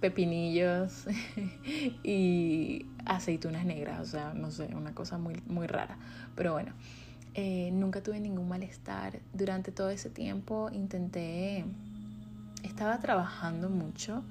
[0.00, 1.06] pepinillos
[2.02, 5.98] y aceitunas negras, o sea, no sé, una cosa muy, muy rara.
[6.34, 6.72] Pero bueno,
[7.34, 9.20] eh, nunca tuve ningún malestar.
[9.32, 11.64] Durante todo ese tiempo intenté,
[12.62, 14.22] estaba trabajando mucho,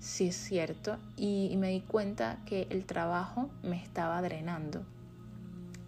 [0.00, 4.84] sí es cierto, y, y me di cuenta que el trabajo me estaba drenando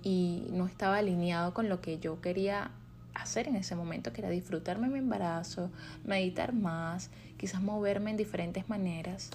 [0.03, 2.70] y no estaba alineado con lo que yo quería
[3.14, 5.70] hacer en ese momento, que era disfrutarme mi embarazo,
[6.05, 9.31] meditar más, quizás moverme en diferentes maneras.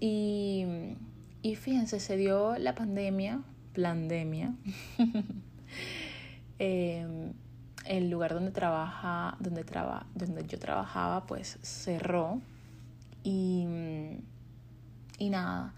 [0.00, 0.64] Y,
[1.42, 3.42] y fíjense, se dio la pandemia,
[3.74, 4.54] pandemia.
[6.58, 7.32] eh,
[7.86, 12.40] el lugar donde trabaja, donde, traba, donde yo trabajaba, pues cerró.
[13.24, 13.66] Y,
[15.18, 15.74] y nada,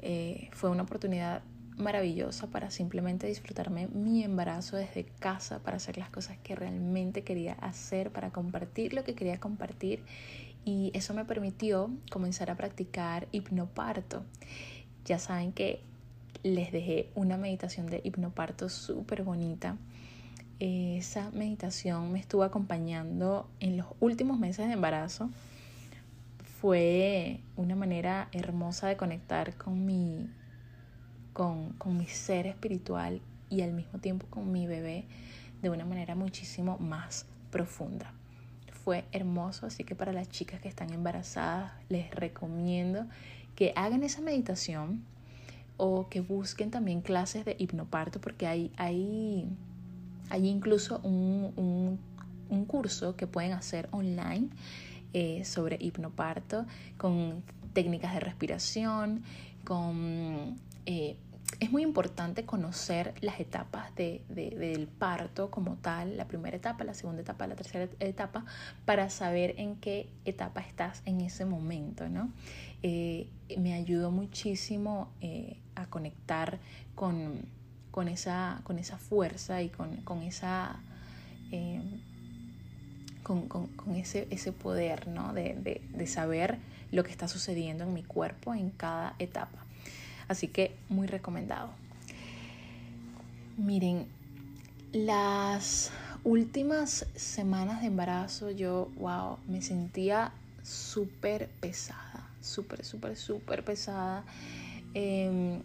[0.00, 1.42] eh, fue una oportunidad
[1.76, 7.54] maravillosa para simplemente disfrutarme mi embarazo desde casa, para hacer las cosas que realmente quería
[7.54, 10.04] hacer, para compartir lo que quería compartir.
[10.64, 14.24] Y eso me permitió comenzar a practicar hipnoparto.
[15.04, 15.80] Ya saben que
[16.42, 19.76] les dejé una meditación de hipnoparto súper bonita.
[20.60, 25.30] Esa meditación me estuvo acompañando en los últimos meses de embarazo.
[26.60, 30.30] Fue una manera hermosa de conectar con mi
[31.32, 35.04] con, con mi ser espiritual y al mismo tiempo con mi bebé
[35.60, 38.12] de una manera muchísimo más profunda.
[38.84, 43.06] Fue hermoso, así que para las chicas que están embarazadas les recomiendo
[43.56, 45.04] que hagan esa meditación
[45.76, 49.48] o que busquen también clases de hipnoparto porque hay, hay,
[50.30, 51.98] hay incluso un,
[52.48, 54.48] un, curso que pueden hacer online
[55.12, 59.22] eh, sobre hipnoparto con técnicas de respiración,
[59.64, 60.56] con
[60.86, 61.16] eh,
[61.60, 66.84] es muy importante conocer las etapas de, de, del parto como tal, la primera etapa,
[66.84, 68.44] la segunda etapa, la tercera etapa,
[68.84, 72.32] para saber en qué etapa estás en ese momento, ¿no?
[72.82, 75.12] Eh, me ayudó muchísimo
[75.74, 76.58] a conectar
[76.94, 77.46] con,
[77.94, 80.80] con, esa, con esa fuerza y con, con esa...
[81.52, 81.80] Eh,
[83.22, 85.32] con, con, con, ese, ese poder, ¿no?
[85.32, 86.58] De, de, de saber
[86.90, 89.64] lo que está sucediendo en mi cuerpo en cada etapa.
[90.26, 91.70] Así que muy recomendado.
[93.56, 94.08] Miren,
[94.92, 95.92] las
[96.24, 100.32] últimas semanas de embarazo yo, wow, me sentía
[100.64, 104.24] súper pesada, súper, súper, súper pesada.
[104.94, 105.62] Eh,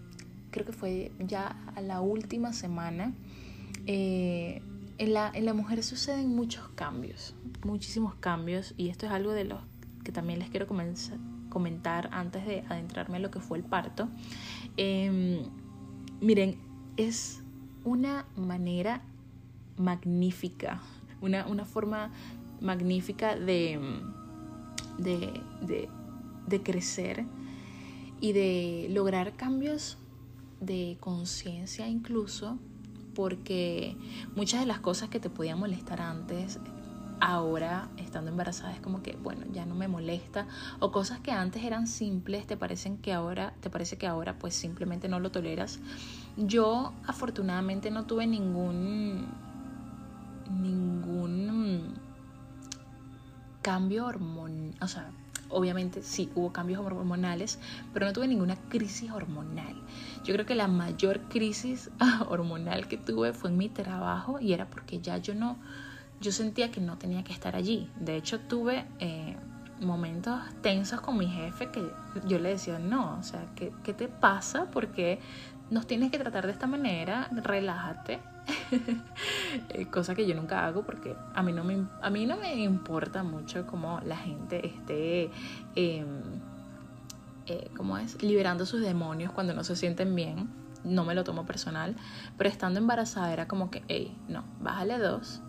[0.51, 3.13] creo que fue ya a la última semana.
[3.85, 4.61] Eh,
[4.97, 9.45] en, la, en la mujer suceden muchos cambios, muchísimos cambios, y esto es algo de
[9.45, 9.59] los
[10.03, 11.17] que también les quiero comenzar,
[11.49, 14.09] comentar antes de adentrarme a lo que fue el parto.
[14.77, 15.43] Eh,
[16.21, 16.57] miren,
[16.97, 17.41] es
[17.83, 19.01] una manera
[19.77, 20.81] magnífica,
[21.21, 22.11] una, una forma
[22.59, 23.79] magnífica de,
[24.97, 25.89] de,
[26.47, 27.25] de crecer
[28.19, 29.97] y de lograr cambios
[30.59, 32.57] de conciencia incluso,
[33.15, 33.95] porque
[34.35, 36.59] muchas de las cosas que te podían molestar antes
[37.21, 40.47] ahora estando embarazada es como que bueno ya no me molesta.
[40.79, 44.55] O cosas que antes eran simples te parecen que ahora te parece que ahora pues
[44.55, 45.79] simplemente no lo toleras.
[46.37, 49.27] Yo afortunadamente no tuve ningún
[50.49, 51.93] ningún
[53.61, 55.11] cambio hormonal o sea
[55.49, 57.59] obviamente sí hubo cambios hormonales
[57.93, 59.75] pero no tuve ninguna crisis hormonal
[60.23, 61.91] yo creo que la mayor crisis
[62.27, 65.57] hormonal que tuve fue en mi trabajo y era porque ya yo no
[66.19, 67.89] yo sentía que no tenía que estar allí.
[67.99, 69.37] De hecho, tuve eh,
[69.79, 71.81] momentos tensos con mi jefe que
[72.25, 74.65] yo le decía, no, o sea, ¿qué, qué te pasa?
[74.71, 75.19] Porque
[75.69, 78.19] nos tienes que tratar de esta manera, relájate.
[79.69, 82.55] Eh, cosa que yo nunca hago porque a mí no me, a mí no me
[82.55, 85.29] importa mucho cómo la gente esté,
[85.75, 86.05] eh,
[87.49, 88.21] eh, ¿cómo es?
[88.21, 90.49] Liberando sus demonios cuando no se sienten bien.
[90.83, 91.95] no me lo tomo personal,
[92.37, 95.41] pero estando embarazada era como que, hey, no, bájale dos,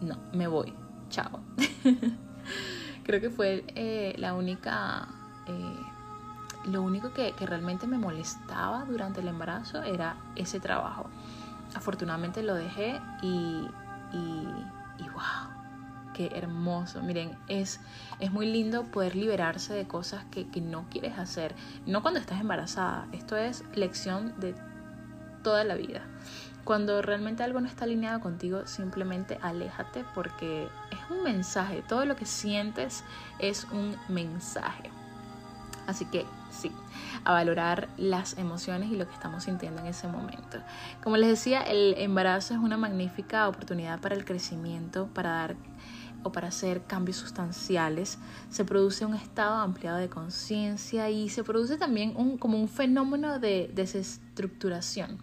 [0.00, 0.74] no, me voy,
[1.08, 1.40] chao.
[3.04, 5.08] Creo que fue eh, la única,
[5.46, 11.06] eh, lo único que, realmente me molestaba durante el embarazo era ese trabajo.
[11.74, 13.68] Afortunadamente lo dejé y,
[14.12, 14.48] y,
[14.98, 15.53] y wow,
[16.14, 17.02] qué hermoso.
[17.02, 17.80] Miren, es,
[18.20, 21.54] es muy lindo poder liberarse de cosas que, que, no quieres hacer.
[21.84, 23.06] No cuando estás embarazada.
[23.12, 24.54] Esto es lección de
[25.42, 26.00] toda la vida.
[26.64, 31.84] Cuando realmente algo no está alineado contigo, simplemente aléjate porque es un mensaje.
[31.86, 33.04] Todo lo que sientes
[33.38, 34.90] es un mensaje.
[35.86, 36.72] Así que sí,
[37.24, 40.58] a valorar las emociones y lo que estamos sintiendo en ese momento.
[41.02, 45.56] Como les decía, el embarazo es una magnífica oportunidad para el crecimiento, para dar
[46.24, 48.18] o para hacer cambios sustanciales,
[48.50, 53.38] se produce un estado ampliado de conciencia y se produce también un, como un fenómeno
[53.38, 55.18] de desestructuración.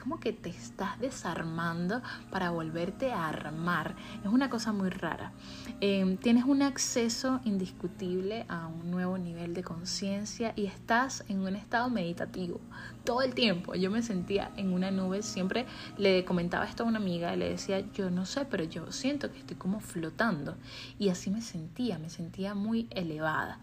[0.00, 3.94] Como que te estás desarmando para volverte a armar.
[4.24, 5.32] Es una cosa muy rara.
[5.80, 11.54] Eh, tienes un acceso indiscutible a un nuevo nivel de conciencia y estás en un
[11.54, 12.60] estado meditativo
[13.04, 13.74] todo el tiempo.
[13.74, 15.22] Yo me sentía en una nube.
[15.22, 15.66] Siempre
[15.98, 19.30] le comentaba esto a una amiga y le decía, yo no sé, pero yo siento
[19.30, 20.56] que estoy como flotando.
[20.98, 23.60] Y así me sentía, me sentía muy elevada.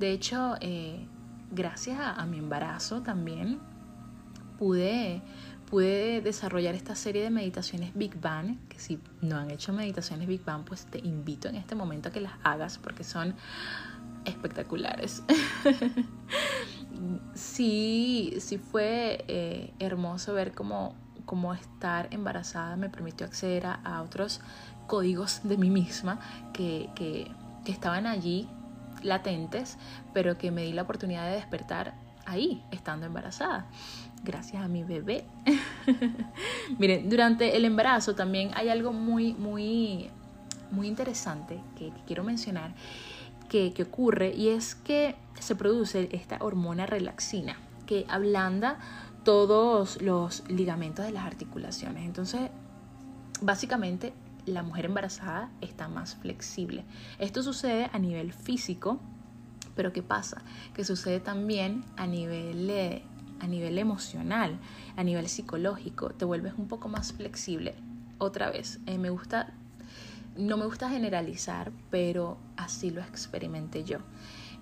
[0.00, 1.06] De hecho, eh,
[1.52, 3.60] gracias a mi embarazo también
[4.56, 5.22] pude
[5.66, 10.44] pude desarrollar esta serie de meditaciones Big Bang, que si no han hecho meditaciones Big
[10.44, 13.34] Bang, pues te invito en este momento a que las hagas porque son
[14.24, 15.22] espectaculares.
[17.34, 24.40] sí, sí fue eh, hermoso ver cómo, cómo, estar embarazada me permitió acceder a, otros
[24.86, 26.20] códigos de mí misma
[26.52, 27.30] que, que,
[27.64, 28.48] que estaban allí
[29.02, 29.78] latentes,
[30.14, 33.66] pero que me di la oportunidad de despertar ahí, estando embarazada
[34.26, 35.24] gracias a mi bebé.
[36.78, 40.10] Miren, durante el embarazo también hay algo muy, muy,
[40.70, 42.74] muy interesante que, quiero mencionar
[43.48, 48.78] que, ocurre y es que se produce esta hormona relaxina que ablanda
[49.24, 52.04] todos los ligamentos de las articulaciones.
[52.04, 52.50] Entonces,
[53.40, 54.12] básicamente,
[54.44, 56.84] la mujer embarazada está más flexible.
[57.18, 59.00] Esto sucede a nivel físico,
[59.76, 60.42] pero ¿qué pasa?
[60.74, 63.02] Que sucede también a nivel
[63.38, 64.58] a nivel emocional,
[64.96, 67.74] a nivel psicológico, te vuelves un poco más flexible.
[68.18, 69.52] Otra vez, eh, me gusta,
[70.36, 73.98] no me gusta generalizar, pero así lo experimenté yo.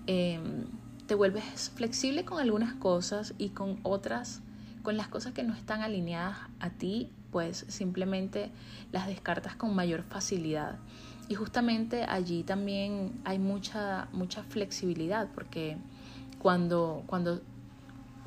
[0.07, 0.65] Em,
[1.07, 4.41] te vuelves flexible con algunas cosas y con otras,
[4.83, 8.51] con las cosas que no están alineadas a ti, pues simplemente
[8.91, 10.79] las descartas con mayor facilidad.
[11.27, 15.77] Y justamente allí también hay mucha, mucha flexibilidad, porque
[16.39, 17.41] cuando, cuando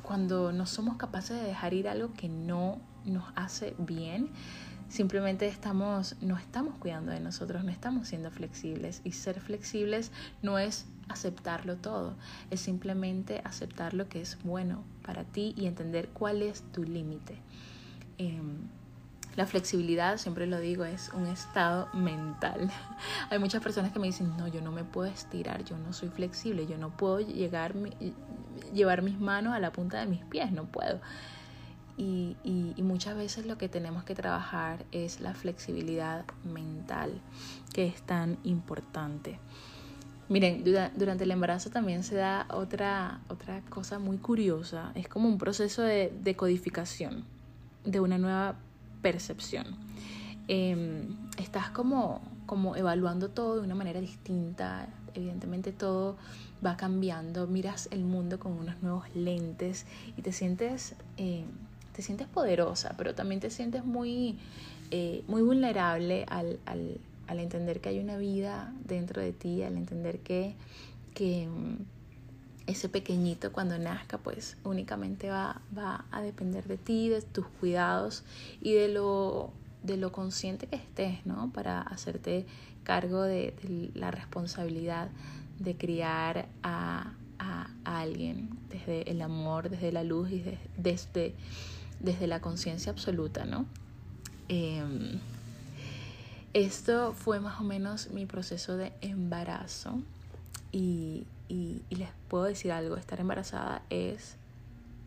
[0.09, 4.29] cuando no somos capaces de dejar ir algo que no nos hace bien,
[4.89, 9.01] simplemente estamos, no estamos cuidando de nosotros, no estamos siendo flexibles.
[9.03, 12.15] Y ser flexibles no es aceptarlo todo,
[12.49, 17.37] es simplemente aceptar lo que es bueno para ti y entender cuál es tu límite.
[18.17, 18.67] Em,
[19.39, 22.69] la flexibilidad, siempre lo digo, es un estado mental.
[23.29, 26.09] Hay muchas personas que me dicen, no, yo no me puedo estirar, yo no soy
[26.09, 27.73] flexible, yo no puedo llegar,
[28.73, 30.99] llevar mis manos a la punta de mis pies, no puedo.
[31.95, 37.21] Y, y, muchas veces lo que tenemos que trabajar es la flexibilidad mental,
[37.71, 39.39] que es tan importante.
[40.27, 40.65] Miren,
[40.97, 45.81] durante el embarazo también se da otra, otra cosa muy curiosa, es como un proceso
[45.81, 47.23] de, de codificación
[47.85, 48.57] de una nueva
[49.01, 49.65] percepción.
[50.47, 56.17] Em, estás como, como evaluando todo de una manera distinta, evidentemente todo
[56.65, 59.85] va cambiando, miras el mundo con unos nuevos lentes
[60.17, 61.45] y te sientes, eh,
[61.93, 64.37] te sientes poderosa, pero también te sientes muy,
[64.91, 69.77] eh, muy vulnerable al, al, al, entender que hay una vida dentro de ti, al
[69.77, 70.55] entender que,
[71.13, 71.98] que mm,
[72.69, 78.23] ese pequeñito cuando nazca pues únicamente va, va a depender de ti, de tus cuidados
[78.61, 79.51] y de lo,
[79.83, 81.51] de lo consciente que estés, ¿no?
[81.51, 82.45] Para hacerte
[82.83, 85.09] cargo de, la responsabilidad
[85.57, 90.43] de criar a, a, alguien desde el amor, desde la luz y
[90.77, 91.33] desde,
[91.99, 93.65] desde la conciencia absoluta, ¿no?
[94.47, 95.19] Em,
[96.53, 99.99] esto fue más o menos mi proceso de embarazo
[100.71, 104.37] y, y, les puedo decir algo, estar embarazada es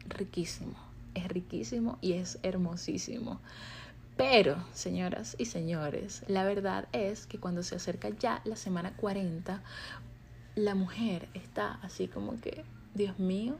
[0.08, 0.74] riquísimo,
[1.14, 3.40] es riquísimo y es hermosísimo.
[4.16, 9.62] Pero, señoras y señores, la verdad es que cuando se acerca ya la semana 40,
[10.56, 13.56] la mujer está así como que, Dios mío,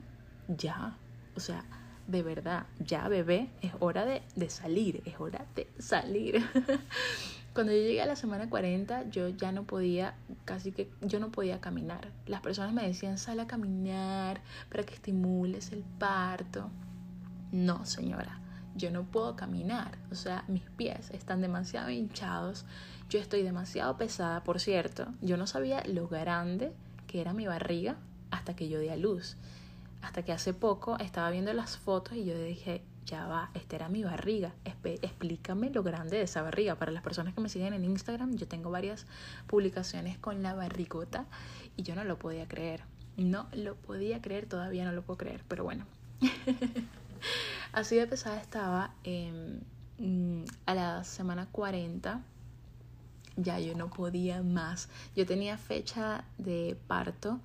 [0.49, 0.99] ya,
[1.37, 1.65] o sea,
[2.07, 6.45] de verdad, ya bebé, es hora de, de salir, es hora de salir.
[7.55, 10.15] Cuando yo llegué a la semana 40, yo ya no podía,
[10.47, 12.09] casi que yo no podía caminar.
[12.27, 14.41] Las personas me decían, sal a caminar
[14.71, 16.71] para que estimules el parto.
[17.51, 18.41] No, señora,
[18.75, 19.99] yo no puedo caminar.
[20.11, 22.65] O sea, mis pies están demasiado hinchados.
[23.11, 25.09] Yo estoy demasiado pesada, por cierto.
[25.21, 26.73] Yo no sabía lo grande
[27.07, 27.97] que era mi barriga
[28.31, 29.37] hasta que yo di a luz.
[30.01, 33.89] Hasta que hace poco estaba viendo las fotos y yo dije, ya va, esta era
[33.89, 34.53] mi barriga.
[34.85, 36.77] explícame lo grande de esa barriga.
[36.77, 39.07] Para las personas que me siguen en Instagram, yo tengo varias
[39.47, 41.27] publicaciones con la barrigota
[41.77, 42.83] y yo no lo podía creer.
[43.17, 45.87] No lo podía creer, todavía no lo puedo creer, pero bueno.
[47.73, 49.61] Así de pesada estaba em,
[49.99, 52.23] mm, a la semana 40.
[53.37, 54.89] Ya yo no podía más.
[55.17, 57.41] Yo tenía fecha de parto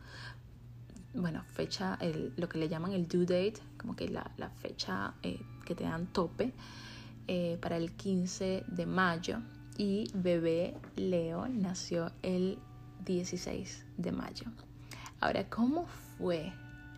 [1.18, 5.14] bueno, fecha, el, lo que le llaman el due date, como que la, la fecha
[5.24, 6.54] eh, que te dan tope,
[7.28, 9.40] eh, para el 15 de mayo.
[9.78, 12.58] Y bebé Leo nació el
[13.06, 14.46] 16 de mayo.
[15.20, 15.88] Ahora, ¿cómo
[16.18, 16.54] fue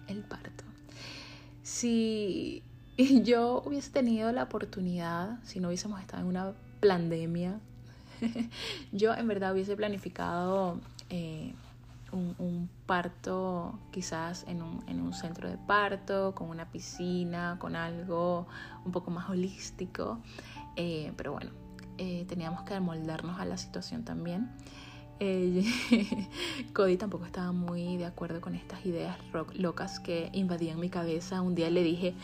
[0.08, 0.64] el parto?
[1.64, 2.62] Si
[3.24, 7.60] yo hubiese tenido la oportunidad, si no hubiésemos estado en una pandemia,
[8.92, 11.54] yo en verdad hubiese planificado eh,
[12.12, 18.48] un, parto quizás en un, en un, centro de parto, con una piscina, con algo
[18.86, 20.20] un poco más holístico.
[20.76, 21.52] Eh, pero bueno,
[21.98, 24.50] eh, teníamos que moldarnos a la situación también.
[25.20, 25.66] Eh,
[26.74, 29.18] Cody tampoco estaba muy de acuerdo con estas ideas
[29.54, 31.42] locas que invadían mi cabeza.
[31.42, 32.16] Un día le dije,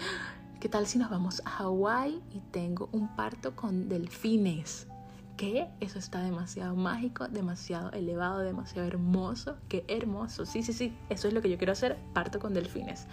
[0.62, 4.88] ¿qué tal si nos vamos a Hawái y tengo un parto con delfines?
[5.36, 9.58] Que eso está demasiado mágico, demasiado elevado, demasiado hermoso.
[9.68, 10.46] Qué hermoso.
[10.46, 11.98] Sí, sí, sí, eso es lo que yo quiero hacer.
[12.14, 13.08] Parto con delfines.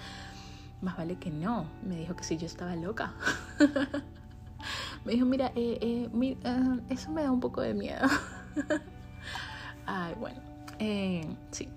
[0.80, 1.66] Más vale que no.
[1.82, 3.12] Me dijo que sí, yo estaba loca.
[5.04, 8.06] me dijo, mira, eh, eh, eh, eso me da un poco de miedo.
[9.86, 10.40] Ay, bueno.
[11.50, 11.68] sí.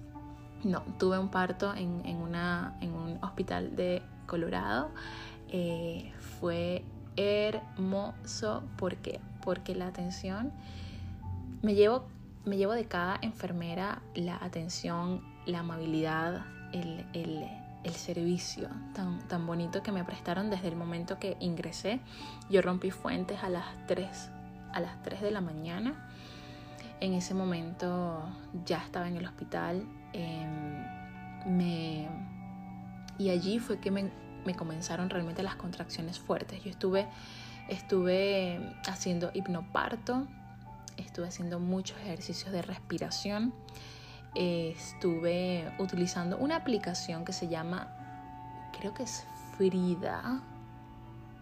[0.64, 4.90] No, tuve un parto en, en, una, en un hospital de Colorado.
[6.40, 6.84] fue
[7.16, 8.64] hermoso.
[8.78, 9.20] ¿Por qué?
[9.46, 10.52] Porque la atención,
[11.62, 12.08] me llevo,
[12.44, 19.84] me llevo de cada enfermera la atención, la amabilidad, el, el, servicio tan, tan bonito
[19.84, 22.00] que me prestaron desde el momento que ingresé.
[22.50, 24.30] Yo rompí fuentes a las 3,
[24.74, 25.94] a las 3 de la mañana.
[27.00, 28.28] En ese momento
[28.66, 29.86] ya estaba en el hospital.
[30.14, 30.84] Em,
[31.46, 32.10] me,
[33.20, 34.10] y allí fue que me,
[34.46, 36.64] me comenzaron realmente las contracciones fuertes.
[36.64, 37.08] Yo estuve
[37.68, 40.28] Estuve haciendo hipnoparto,
[40.98, 43.54] estuve haciendo muchos ejercicios de respiración,
[44.36, 47.88] estuve utilizando una aplicación que se llama,
[48.78, 49.26] creo que es
[49.58, 50.42] Frida.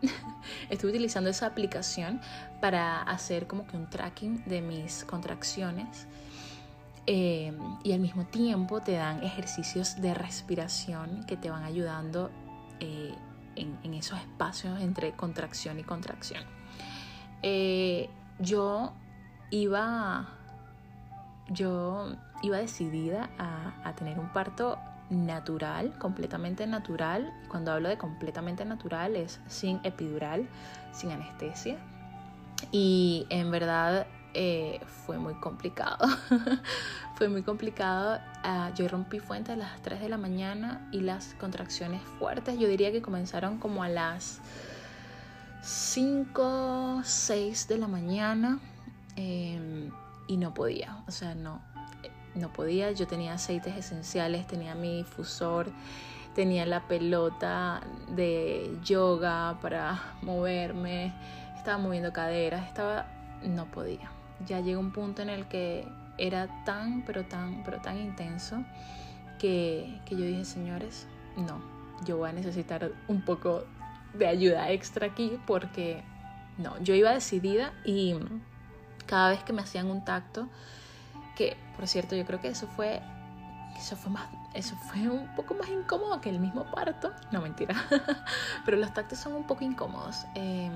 [0.70, 2.22] estuve utilizando esa aplicación
[2.62, 6.08] para hacer como que un tracking de mis contracciones.
[7.06, 7.52] Eh,
[7.84, 12.32] y al mismo tiempo te dan ejercicios de respiración que te van ayudando
[12.80, 13.14] eh,
[13.56, 16.44] en, esos espacios entre contracción y contracción.
[17.42, 18.94] Eh, yo
[19.50, 20.28] iba,
[21.50, 24.78] yo iba decidida a, a tener un parto
[25.10, 27.34] natural, completamente natural.
[27.50, 30.48] Cuando hablo de completamente natural es sin epidural,
[30.92, 31.78] sin anestesia.
[32.72, 36.08] Y en verdad eh, fue muy complicado.
[37.16, 38.20] fue muy complicado.
[38.44, 42.68] Ah, yo rompí fuente a las 3 de la mañana y las contracciones fuertes, yo
[42.68, 44.42] diría que comenzaron como a las
[45.62, 48.60] 5, 6 de la mañana
[49.16, 49.92] em,
[50.28, 51.62] y no podía, o sea, no,
[52.34, 52.92] no podía.
[52.92, 55.72] Yo tenía aceites esenciales, tenía mi difusor,
[56.34, 61.14] tenía la pelota de yoga para moverme,
[61.56, 63.06] estaba moviendo caderas, estaba,
[63.44, 64.10] no podía
[64.46, 65.88] ya llegó un punto en el que
[66.18, 68.64] era tan, pero tan, pero tan intenso
[69.40, 71.62] que, que yo dije, señores, no,
[72.06, 73.66] yo voy a necesitar un poco
[74.14, 76.04] de ayuda extra aquí porque
[76.58, 78.16] no, yo iba decidida y
[79.06, 80.48] cada vez que me hacían un tacto,
[81.36, 83.02] que por cierto yo creo que eso fue,
[83.78, 87.76] eso fue más, eso fue un poco más incómodo que el mismo parto, no mentira,
[88.66, 90.26] pero los tactos son un poco incómodos.
[90.36, 90.70] Eh,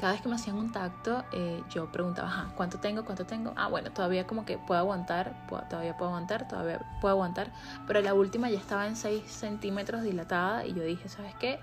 [0.00, 3.04] cada vez que me hacían un tacto, eh, yo preguntaba, ¿cuánto tengo?
[3.04, 3.52] ¿Cuánto tengo?
[3.54, 5.34] Ah, bueno, todavía como que puedo aguantar,
[5.68, 7.52] todavía puedo aguantar, todavía puedo aguantar.
[7.86, 11.60] Pero la última ya estaba en 6 centímetros dilatada y yo dije, ¿sabes qué?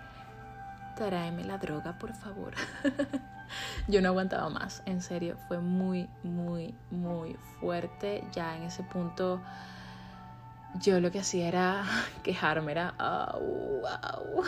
[0.95, 2.53] Tráeme la droga, por favor.
[3.88, 8.23] yo no aguantaba más, en serio, fue muy, muy, muy fuerte.
[8.33, 9.41] Ya en ese punto
[10.75, 11.85] yo lo que hacía era
[12.21, 14.43] quejarme, era, wow.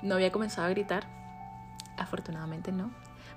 [0.00, 1.04] No había comenzado a gritar,
[1.96, 2.90] afortunadamente no,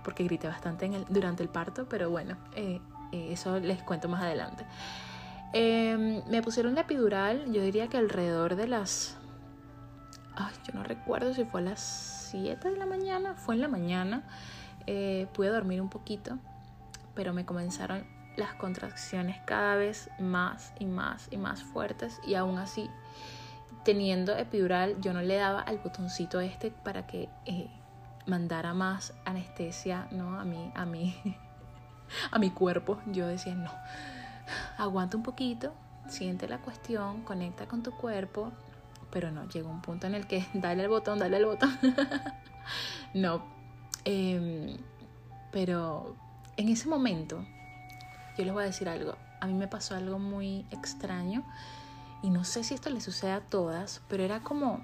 [0.04, 2.80] porque grité bastante durante el parto, pero bueno, eh,
[3.12, 4.66] eh, eso les cuento más adelante.
[5.52, 9.18] Em, me pusieron la epidural, yo diría que alrededor de las...
[10.36, 11.80] Ay, yo no recuerdo si fue a las
[12.32, 14.24] 7 de la mañana, fue en la mañana.
[14.86, 16.38] Eh, pude dormir un poquito,
[17.16, 18.06] pero me comenzaron
[18.38, 22.90] las contracciones cada vez más y más y más fuertes y aún así
[23.84, 27.28] teniendo epidural yo no le daba al botoncito este para que
[28.30, 31.16] mandara más anestesia no a mí a mí
[32.32, 33.72] a mi cuerpo yo decía no
[34.78, 35.74] aguanta un poquito
[36.08, 38.52] siente la cuestión conecta con tu cuerpo
[39.12, 41.78] pero no llegó un punto en el que dale el botón dale el botón
[43.14, 43.44] no
[44.06, 44.78] em,
[45.52, 46.16] pero
[46.58, 47.46] en ese momento
[48.40, 49.18] yo les voy a decir algo.
[49.42, 51.44] A mí me pasó algo muy extraño
[52.22, 54.80] y no sé si esto le sucede a todas, pero era como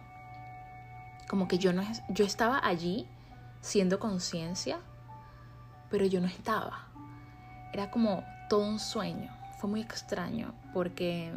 [1.30, 3.08] como que yo no yo estaba allí
[3.66, 4.78] siendo conciencia,
[5.90, 6.88] pero yo no estaba.
[7.74, 9.36] Era como todo un sueño.
[9.60, 11.34] Fue muy extraño porque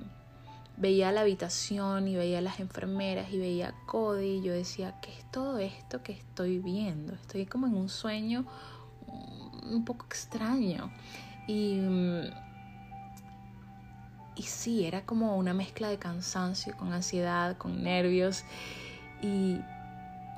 [0.77, 5.11] veía la habitación y veía las enfermeras y veía a Cody y yo decía, ¿qué
[5.11, 7.15] es todo esto que estoy viendo?
[7.15, 8.45] Estoy como en un sueño
[9.63, 10.93] un poco extraño.
[11.47, 11.81] Y,
[14.37, 18.45] y sí, era como una mezcla de cansancio con ansiedad, con nervios
[19.23, 19.63] y,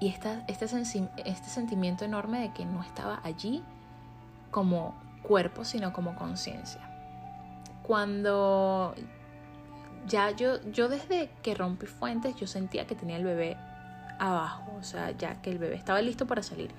[0.01, 3.63] y este, este sentimiento enorme de que no estaba allí
[4.51, 6.81] como cuerpo, sino como conciencia.
[7.83, 8.95] Cuando
[10.07, 13.57] ya yo, yo desde que rompí fuentes, yo sentía que tenía el bebé
[14.19, 16.71] abajo, o sea, ya que el bebé estaba listo para salir.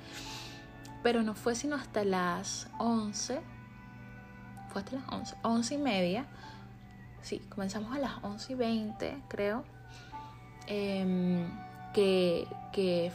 [1.03, 3.41] Pero no fue sino hasta las 11
[4.71, 6.25] fue hasta las 11, 11 y media.
[7.21, 9.63] Sí, comenzamos a las 11 y 20, creo.
[10.67, 11.49] Em,
[11.93, 12.47] que,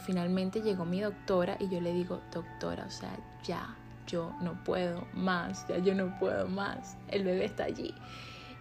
[0.05, 3.75] finalmente llegó mi doctora y yo le digo, doctora, o sea, ya,
[4.05, 7.93] yo no puedo más, ya yo no puedo más, el bebé está allí.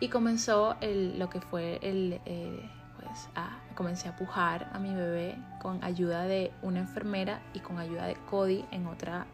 [0.01, 3.29] Y comenzó lo que fue el, eh, pues,
[3.75, 8.17] comencé a pujar a mi bebé con ayuda de una enfermera y con ayuda de
[8.31, 9.27] Cody en otra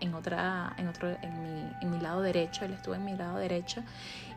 [0.00, 3.38] en otra, en otro, en mi, en mi lado derecho, él estuvo en mi lado
[3.38, 3.82] derecho.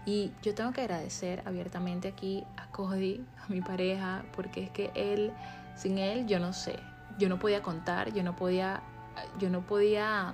[0.06, 4.92] Y yo tengo que agradecer abiertamente aquí a Cody, a mi pareja, porque es que
[4.96, 5.32] él,
[5.80, 6.78] sin él, yo no sé,
[7.18, 8.82] yo no podía contar, yo no podía,
[9.40, 10.34] yo no podía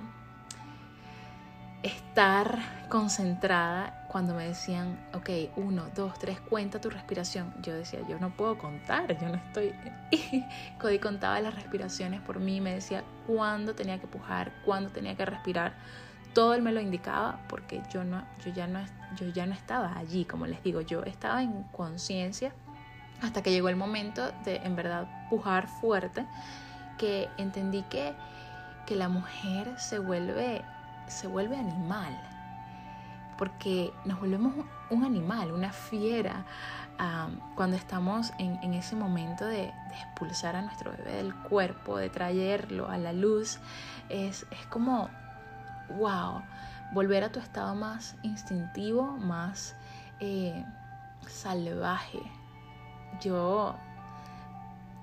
[1.84, 7.54] estar concentrada cuando me decían, ok, uno, dos, tres, cuenta tu respiración.
[7.62, 9.72] Yo decía, yo no puedo contar, yo no estoy...
[10.80, 15.26] Cody contaba las respiraciones por mí, me decía cuándo tenía que pujar, cuándo tenía que
[15.26, 15.74] respirar.
[16.34, 18.80] Todo él me lo indicaba porque yo, no, yo, ya no,
[19.16, 22.52] yo ya no estaba allí, como les digo, yo estaba en conciencia
[23.22, 26.26] hasta que llegó el momento de en verdad pujar fuerte,
[26.98, 28.14] que entendí que,
[28.86, 30.64] que la mujer se vuelve
[31.06, 32.18] se vuelve animal,
[33.38, 34.54] porque nos volvemos
[34.90, 36.44] un animal, una fiera,
[37.54, 42.96] cuando estamos en, ese momento de, expulsar a nuestro bebé del cuerpo, de traerlo a
[42.96, 43.58] la luz,
[44.08, 45.10] es, como,
[45.98, 46.42] wow,
[46.92, 49.74] volver a tu estado más instintivo, más
[50.20, 50.64] eh,
[51.28, 52.20] salvaje.
[53.20, 53.74] Yo,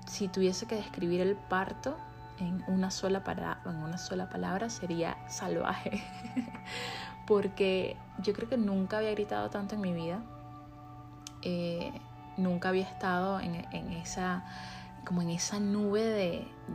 [0.06, 1.96] si tuviese que describir el parto,
[2.38, 3.22] en una sola,
[3.64, 6.02] en una sola palabra sería salvaje.
[7.26, 10.20] Porque yo creo que nunca había gritado tanto en mi vida.
[11.42, 11.92] Eh,
[12.36, 13.54] nunca había estado en,
[13.92, 14.44] esa
[15.06, 16.02] como en esa nube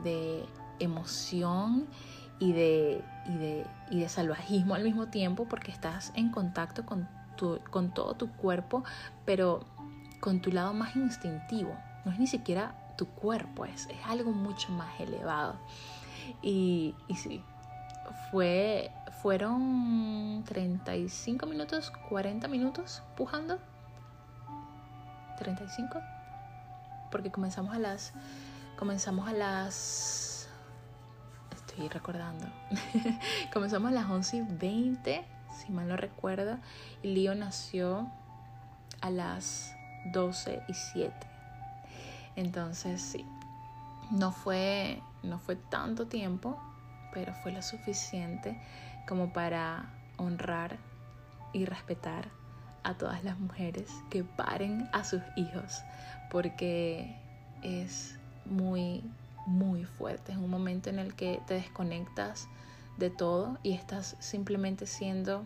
[0.04, 0.46] de,
[0.80, 1.88] emoción
[2.40, 3.04] y de,
[3.90, 7.08] y de, salvajismo al mismo tiempo porque estás en contacto con,
[7.70, 8.84] con todo tu cuerpo,
[9.26, 9.66] pero
[10.20, 11.78] con tu lado más instintivo.
[12.06, 15.56] No es ni siquiera tu cuerpo, es, es algo mucho más elevado.
[16.42, 17.44] Y, y sí,
[18.32, 18.92] fue,
[19.22, 23.60] fueron 35 minutos, 40 minutos pujando.
[25.38, 26.00] 35.
[27.12, 28.14] Porque comenzamos a las.
[28.78, 30.50] Comenzamos a las.
[31.56, 32.46] Estoy recordando.
[33.54, 35.26] comenzamos a las 11 y 20,
[35.58, 36.58] si mal no recuerdo.
[37.02, 38.12] Y Leo nació
[39.02, 39.76] a las
[40.06, 41.14] 12 y 7.
[42.36, 43.26] Entonces sí,
[44.12, 46.58] no fue, no fue tanto tiempo,
[47.14, 48.60] pero fue lo suficiente
[49.08, 50.78] como para honrar
[51.54, 52.30] y respetar
[52.84, 55.84] a todas las mujeres que paren a sus hijos,
[56.30, 57.16] porque
[57.62, 59.04] es muy,
[59.46, 60.32] muy fuerte.
[60.32, 62.48] Es un momento en el que te desconectas
[62.98, 65.46] de todo y estás simplemente siendo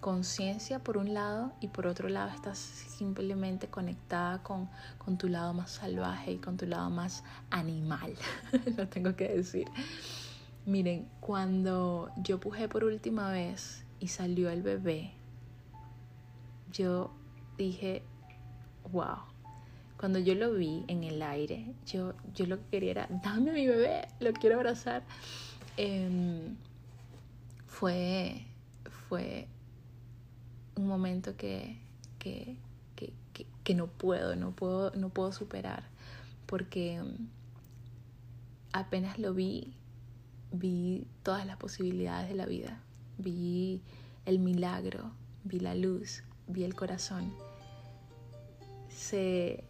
[0.00, 4.68] conciencia por un lado y por otro lado estás simplemente conectada con,
[4.98, 8.14] con tu lado más salvaje y con tu lado más animal,
[8.76, 9.66] lo tengo que decir.
[10.66, 15.12] Miren, cuando yo pujé por última vez y salió el bebé,
[16.72, 17.10] yo
[17.56, 18.02] dije,
[18.92, 19.18] wow.
[19.98, 23.66] Cuando yo lo vi en el aire, yo, yo lo que quería era, dame mi
[23.66, 25.02] bebé, lo quiero abrazar.
[25.76, 26.56] Em,
[27.66, 28.44] fue,
[29.08, 29.48] fue
[30.78, 31.76] un momento que,
[32.18, 32.56] que,
[32.96, 33.12] que,
[33.64, 35.84] que, no puedo, no puedo, no puedo superar,
[36.46, 37.00] porque
[38.72, 39.74] apenas lo vi,
[40.52, 42.80] vi todas las posibilidades de la vida,
[43.18, 43.82] vi
[44.24, 45.10] el milagro,
[45.44, 47.32] vi la luz, vi el corazón.
[48.88, 49.64] Se,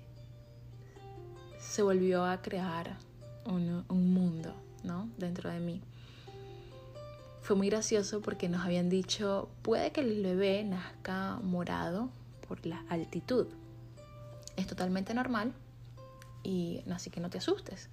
[1.59, 2.99] se volvió a crear
[3.45, 4.55] un, un mundo
[4.85, 5.09] ¿no?
[5.19, 5.83] dentro de mí
[7.49, 12.11] fue muy gracioso porque nos habían dicho, puede que el bebé nazca morado
[12.47, 13.47] por la altitud.
[14.57, 15.55] Es totalmente normal
[16.43, 17.89] y así que no te asustes.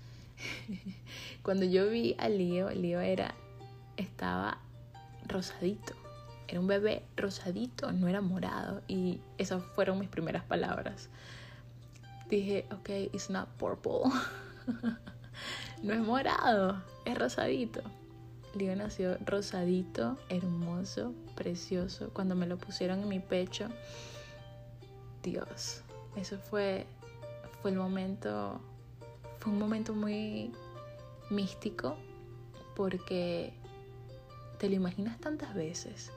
[1.42, 3.34] Cuando yo vi al Lío, el era,
[3.96, 4.58] estaba
[5.26, 5.94] rosadito.
[6.50, 8.82] Era un bebé rosadito, no era morado.
[8.90, 11.08] Y esas fueron mis primeras palabras.
[12.30, 14.12] Dije, ok, it's not purple.
[15.82, 17.82] no es morado, es rosadito.
[18.56, 22.10] Lío nació rosadito, hermoso, precioso.
[22.14, 23.68] Cuando me lo pusieron en mi pecho,
[25.22, 25.82] Dios,
[26.16, 26.88] eso fue,
[27.62, 28.62] fue el momento,
[29.40, 30.54] fue un momento muy
[31.30, 31.98] místico
[32.78, 33.52] porque
[34.58, 36.12] te lo imaginas tantas veces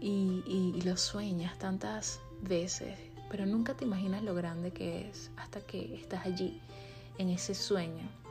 [0.00, 2.96] y, y lo sueñas tantas veces,
[3.28, 6.60] pero nunca te imaginas lo grande que es hasta que estás allí
[7.18, 8.21] en ese sueño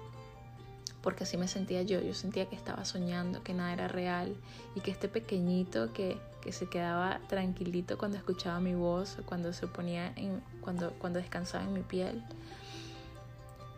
[1.01, 4.35] porque así me sentía yo, yo sentía que estaba soñando, que nada era real
[4.75, 9.67] y que este pequeñito que, que se quedaba tranquilito cuando escuchaba mi voz, cuando se
[9.67, 10.13] ponía
[10.61, 12.23] cuando, cuando descansaba en mi piel,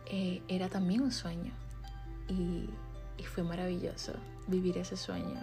[0.06, 1.52] eh, era también un sueño.
[2.28, 2.68] Y,
[3.18, 4.12] y fue maravilloso
[4.46, 5.40] vivir ese sueño.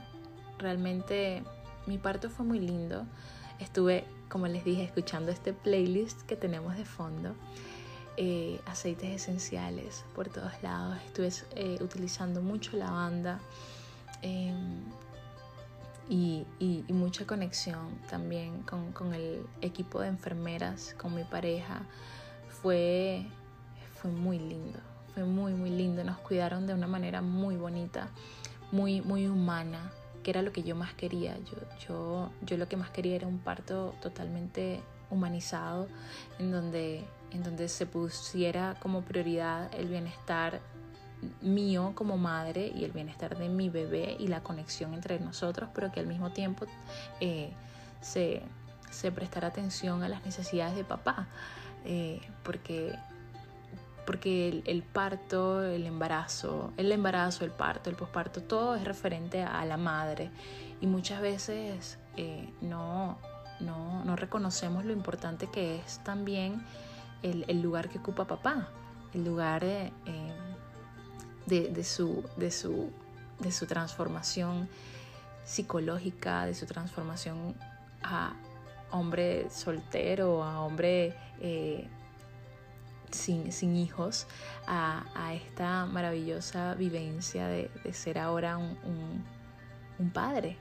[0.59, 1.43] Realmente
[1.87, 3.05] mi parto fue muy lindo,
[3.59, 7.35] estuve, como les dije, escuchando este playlist que tenemos de fondo
[8.23, 10.95] eh, aceites esenciales por todos lados.
[11.07, 13.39] Estuve eh, utilizando mucho lavanda
[14.21, 14.83] em,
[16.07, 16.45] y,
[16.89, 21.81] mucha conexión también con, el equipo de enfermeras, con mi pareja.
[22.61, 23.25] Fue,
[23.95, 24.77] fue muy lindo,
[25.15, 26.03] fue muy, muy lindo.
[26.03, 28.07] Nos cuidaron de una manera muy bonita,
[28.71, 29.91] muy, muy humana
[30.21, 31.39] que era lo que yo más quería.
[31.39, 31.57] Yo,
[31.87, 35.87] yo, yo lo que más quería era un parto totalmente humanizado,
[36.37, 40.59] en donde en donde se pusiera como prioridad el bienestar
[41.41, 45.91] mío como madre y el bienestar de mi bebé y la conexión entre nosotros, pero
[45.91, 46.65] que al mismo tiempo
[47.19, 47.51] eh,
[48.01, 48.41] se,
[48.89, 51.27] se prestara atención a las necesidades de papá,
[51.85, 52.95] eh, porque,
[54.05, 59.63] porque el, parto, el embarazo, el embarazo, el parto, el posparto, todo es referente a
[59.65, 60.31] la madre.
[60.81, 63.19] Y muchas veces eh, no,
[63.59, 66.63] no, no reconocemos lo importante que es también
[67.23, 68.69] el, lugar que ocupa papá,
[69.13, 69.91] el lugar eh,
[71.45, 72.91] de, su, de, su,
[73.39, 74.69] de su transformación
[75.43, 77.55] psicológica, de su transformación
[78.03, 78.33] a
[78.91, 81.87] hombre soltero, a hombre eh,
[83.11, 84.27] sin, hijos,
[84.67, 89.23] a, esta maravillosa vivencia de, ser ahora un,
[89.99, 90.57] un, padre.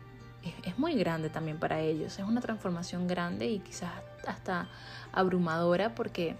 [0.64, 3.92] es, muy grande también para ellos, es una transformación grande y quizás
[4.26, 4.68] hasta
[5.12, 6.36] abrumadora porque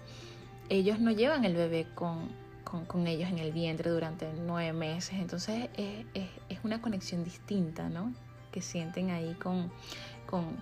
[0.69, 2.29] ellos no llevan el bebé con,
[2.63, 5.19] con, ellos en el vientre durante nueve meses.
[5.19, 6.05] Entonces es,
[6.49, 8.13] es, una conexión distinta, ¿no?
[8.51, 9.71] Que sienten ahí con,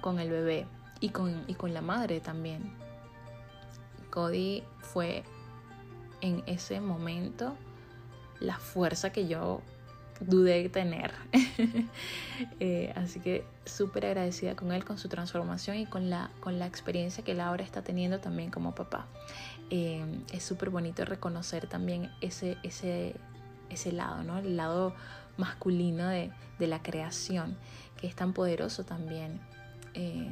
[0.01, 0.65] con, el bebé
[0.99, 2.73] y con, y con la madre también.
[4.09, 5.23] Cody fue
[6.21, 7.55] en ese momento
[8.39, 9.61] la fuerza que yo
[10.19, 11.13] dudé tener.
[12.61, 16.67] Eh, así que súper agradecida con él, con su transformación y con la, con la
[16.67, 19.07] experiencia que él ahora está teniendo también como papá.
[19.71, 23.13] Eh, es súper bonito reconocer también ese, ese,
[23.69, 24.37] ese lado, ¿no?
[24.37, 24.93] El lado
[25.35, 27.57] masculino de, la creación,
[27.99, 29.41] que es tan poderoso también.
[29.95, 30.29] Eh,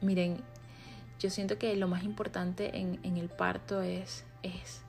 [0.00, 0.36] miren,
[1.18, 4.82] yo siento que lo más importante en, en el parto es, es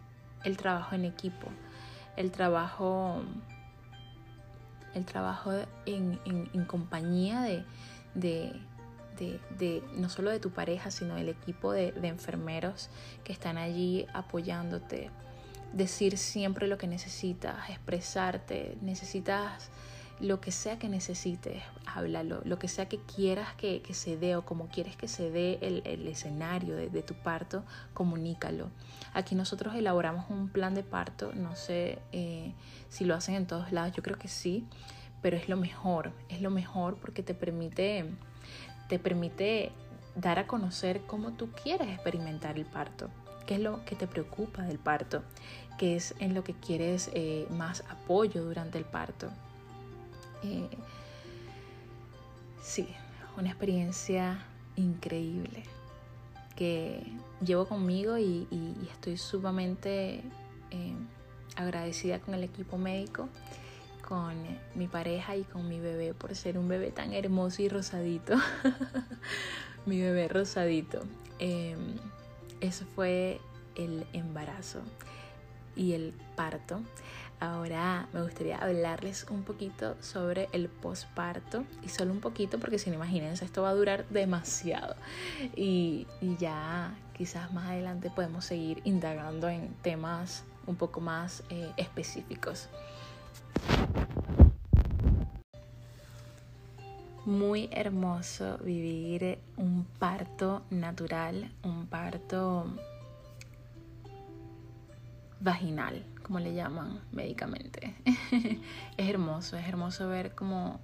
[0.44, 1.48] el trabajo en equipo,
[2.16, 3.24] el trabajo
[4.94, 5.52] el trabajo
[5.86, 6.18] en,
[6.68, 7.64] compañía de,
[8.16, 12.90] de, no solo de tu pareja, sino del equipo de, enfermeros
[13.24, 15.10] que están allí apoyándote.
[15.74, 19.70] Decir siempre lo que necesitas, expresarte, necesitas
[20.22, 22.42] lo que sea que necesites, háblalo.
[22.46, 26.08] Lo que sea que quieras que, se dé o como quieres que se dé el,
[26.08, 27.64] escenario de, tu parto,
[27.94, 28.70] comunícalo.
[29.14, 32.54] Aquí nosotros elaboramos un plan de parto, no sé eh,
[32.90, 34.66] si lo hacen en todos lados, yo creo que sí,
[35.22, 38.06] pero es lo mejor, es lo mejor porque te permite,
[38.88, 39.72] te permite
[40.16, 43.10] dar a conocer cómo tú quieres experimentar el parto,
[43.48, 45.24] qué es lo que te preocupa del parto,
[45.78, 49.32] qué es en lo que quieres eh, más apoyo durante el parto.
[50.44, 50.70] Eh,
[52.62, 52.88] sí,
[53.38, 54.44] una experiencia
[54.76, 55.64] increíble
[56.56, 57.04] que
[57.44, 58.48] llevo conmigo y,
[58.92, 60.22] estoy sumamente
[60.72, 60.94] eh,
[61.56, 63.30] agradecida con el equipo médico,
[64.08, 64.36] con
[64.76, 68.36] mi pareja y con mi bebé por ser un bebé tan hermoso y rosadito.
[69.86, 71.02] mi bebé rosadito.
[71.40, 71.96] Em,
[72.60, 73.40] eso fue
[73.76, 74.82] el embarazo
[75.76, 76.82] y el parto.
[77.42, 82.92] Ahora me gustaría hablarles un poquito sobre el posparto y solo un poquito porque si
[82.92, 84.96] no imagínense esto va a durar demasiado
[85.56, 86.06] y,
[86.38, 92.70] ya quizás más adelante podemos seguir indagando en temas un poco más eh, específicos.
[97.26, 102.68] Muy hermoso vivir un parto natural, un parto
[105.40, 107.96] vaginal, como le llaman médicamente.
[108.98, 110.80] es hermoso, es hermoso ver cómo,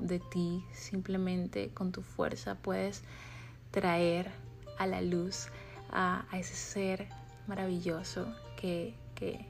[0.00, 3.04] de ti simplemente con tu fuerza puedes
[3.70, 4.30] traer
[4.78, 5.48] a la luz
[5.90, 7.08] a, ese ser
[7.46, 9.46] maravilloso que, que,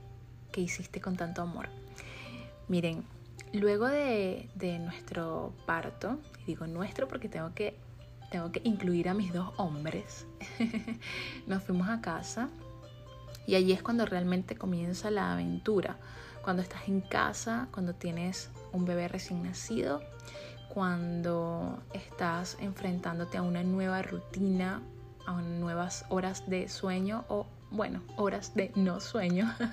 [0.61, 1.69] hiciste con tanto amor.
[2.69, 3.05] Miren,
[3.55, 7.79] luego de, de, nuestro parto, y digo nuestro porque tengo que,
[8.31, 10.27] tengo que incluir a mis dos hombres,
[11.47, 12.51] nos fuimos a casa
[13.47, 15.97] y allí es cuando realmente comienza la aventura.
[16.43, 20.03] Cuando estás en casa, cuando tienes un bebé recién nacido,
[20.69, 24.83] cuando estás enfrentándote a una nueva rutina,
[25.27, 29.53] a nuevas horas de sueño o, bueno, horas de no sueño.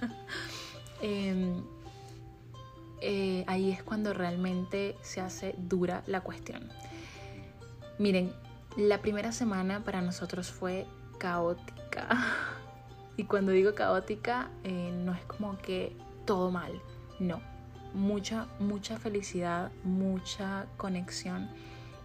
[1.01, 1.63] Em,
[2.99, 6.67] eh, ahí es cuando realmente se hace dura la cuestión.
[7.97, 8.33] Miren,
[8.75, 10.85] la primera semana para nosotros fue
[11.17, 12.09] caótica.
[13.19, 15.93] Y cuando digo caótica, eh, no es como que
[16.23, 16.81] todo mal,
[17.19, 17.41] no.
[17.93, 21.49] Mucha, mucha felicidad, mucha conexión,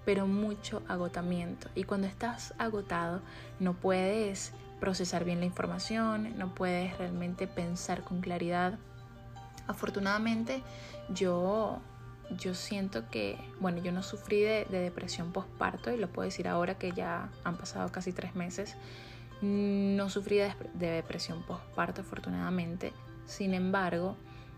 [0.05, 1.69] pero mucho agotamiento.
[1.77, 3.21] Y cuando estás agotado,
[3.61, 8.77] no puedes procesar bien la información, no puedes realmente pensar con claridad.
[9.69, 10.65] Afortunadamente,
[11.11, 11.79] yo,
[12.37, 16.49] yo siento que, bueno, yo no sufrí de, de depresión postparto y lo puedo decir
[16.49, 18.75] ahora que ya han pasado casi tres meses.
[19.45, 22.95] No sufrí de, depresión postparto, afortunadamente.
[23.27, 24.17] Sin embargo,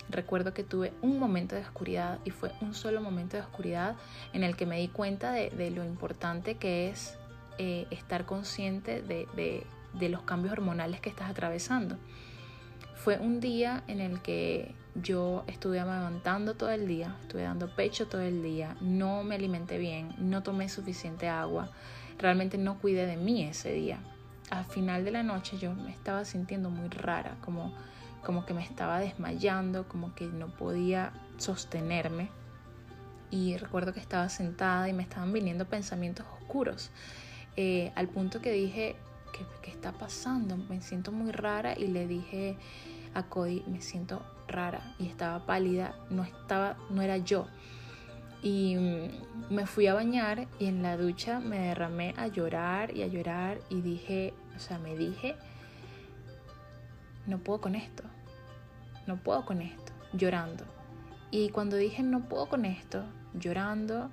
[0.08, 3.96] recuerdo que tuve un momento de oscuridad y fue un solo momento de oscuridad
[4.32, 7.18] en el que me di cuenta de, lo importante que es
[7.58, 9.66] eh, estar consciente de,
[10.08, 11.96] los cambios hormonales que estás atravesando.
[12.94, 18.06] Fue un día en el que yo estuve amamantando todo el día, estuve dando pecho
[18.06, 21.70] todo el día, no me alimenté bien, no tomé suficiente agua,
[22.18, 24.00] realmente no cuidé de mí ese día
[24.50, 27.72] al final de la noche yo me estaba sintiendo muy rara, como,
[28.24, 32.30] como que me estaba desmayando, como que no podía sostenerme.
[33.30, 36.90] Y recuerdo que estaba sentada y me estaban viniendo pensamientos oscuros,
[37.56, 38.96] eh, al punto que dije,
[39.32, 40.56] ¿qué, ¿qué está pasando?
[40.56, 42.56] Me siento muy rara y le dije
[43.14, 47.46] a Cody, me siento rara y estaba pálida, no, estaba, no era yo.
[48.46, 53.02] Y mm, me fui a bañar y en la ducha me derramé a llorar y
[53.02, 55.34] a llorar y dije, o sea, me dije,
[57.26, 58.04] no puedo con esto,
[59.08, 60.64] no puedo con esto, llorando.
[61.32, 63.02] Y cuando dije no puedo con esto,
[63.34, 64.12] llorando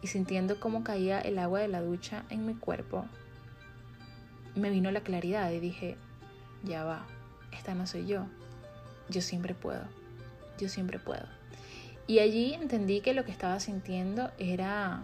[0.00, 3.04] y sintiendo cómo caía el agua de la ducha en mi cuerpo,
[4.54, 5.98] me vino la claridad y dije,
[6.64, 7.04] ya va,
[7.52, 8.24] esta no soy yo,
[9.10, 9.82] yo siempre puedo,
[10.58, 11.26] yo siempre puedo.
[12.06, 15.02] Y allí entendí que lo que estaba sintiendo era,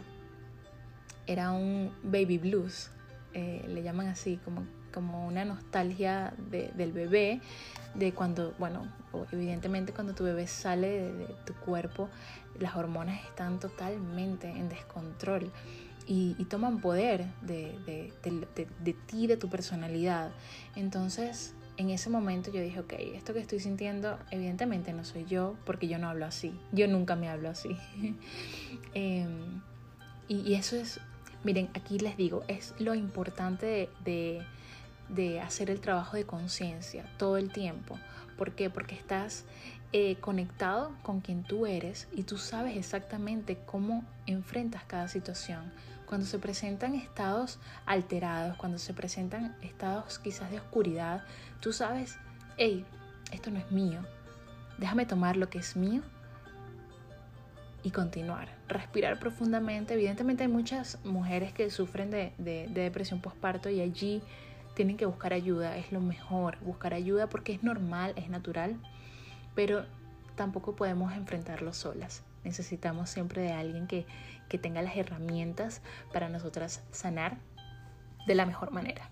[1.26, 2.90] era un baby blues,
[3.34, 7.40] eh, le llaman así, como, como una nostalgia del bebé,
[7.94, 8.86] de cuando, bueno,
[9.32, 12.08] evidentemente cuando tu bebé sale de, tu cuerpo,
[12.58, 15.50] las hormonas están totalmente en descontrol
[16.06, 20.30] y, toman poder de, de, de ti, de tu personalidad.
[20.76, 25.56] Entonces, en ese momento yo dije, ok, esto que estoy sintiendo evidentemente no soy yo
[25.64, 26.58] porque yo no hablo así.
[26.72, 27.76] Yo nunca me hablo así.
[28.94, 29.62] Em,
[30.28, 31.00] y, eso es,
[31.44, 34.42] miren, aquí les digo, es lo importante de,
[35.08, 37.98] de, hacer el trabajo de conciencia todo el tiempo.
[38.36, 38.68] ¿Por qué?
[38.68, 39.44] Porque estás
[39.92, 45.72] eh, conectado con quien tú eres y tú sabes exactamente cómo enfrentas cada situación.
[46.12, 51.24] Cuando se presentan estados alterados, cuando se presentan estados quizás de oscuridad,
[51.60, 52.18] tú sabes,
[52.58, 52.84] hey,
[53.32, 54.00] esto no es mío,
[54.76, 56.02] déjame tomar lo que es mío
[57.82, 58.48] y continuar.
[58.68, 59.94] Respirar profundamente.
[59.94, 64.22] Evidentemente hay muchas mujeres que sufren de, de, depresión postparto y allí
[64.74, 65.78] tienen que buscar ayuda.
[65.78, 68.76] Es lo mejor, buscar ayuda porque es normal, es natural,
[69.54, 69.86] pero
[70.36, 72.22] tampoco podemos enfrentarlo solas.
[72.44, 74.04] Necesitamos siempre de alguien que,
[74.52, 75.80] que tenga las herramientas
[76.12, 77.38] para nosotras sanar
[78.26, 79.08] de la mejor manera.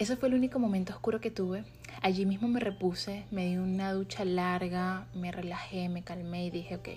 [0.00, 1.62] Eso fue el único momento oscuro que tuve.
[2.00, 6.74] Allí mismo me repuse, me di una ducha larga, me relajé, me calmé y dije,
[6.74, 6.88] ok,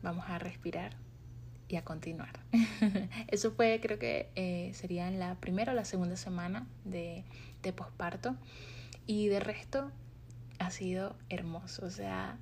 [0.00, 0.92] vamos a respirar
[1.66, 2.38] y a continuar.
[3.26, 7.24] Eso fue, creo que eh, sería en la primera o la segunda semana de,
[7.64, 8.36] de posparto.
[9.08, 9.90] Y de resto
[10.60, 11.84] ha sido hermoso.
[11.84, 12.38] O sea,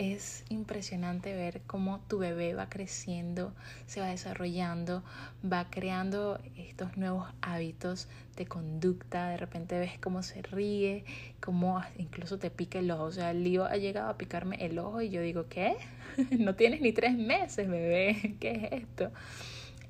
[0.00, 3.52] es impresionante ver cómo tu bebé va creciendo,
[3.84, 5.04] se va desarrollando,
[5.44, 9.28] va creando estos nuevos hábitos de conducta.
[9.28, 11.04] De repente ves cómo se ríe,
[11.40, 13.04] cómo incluso te pica el ojo.
[13.04, 15.76] O sea, el lío ha llegado a picarme el ojo y yo digo, ¿qué?
[16.38, 18.36] no tienes ni tres meses, bebé.
[18.40, 19.10] ¿Qué es esto?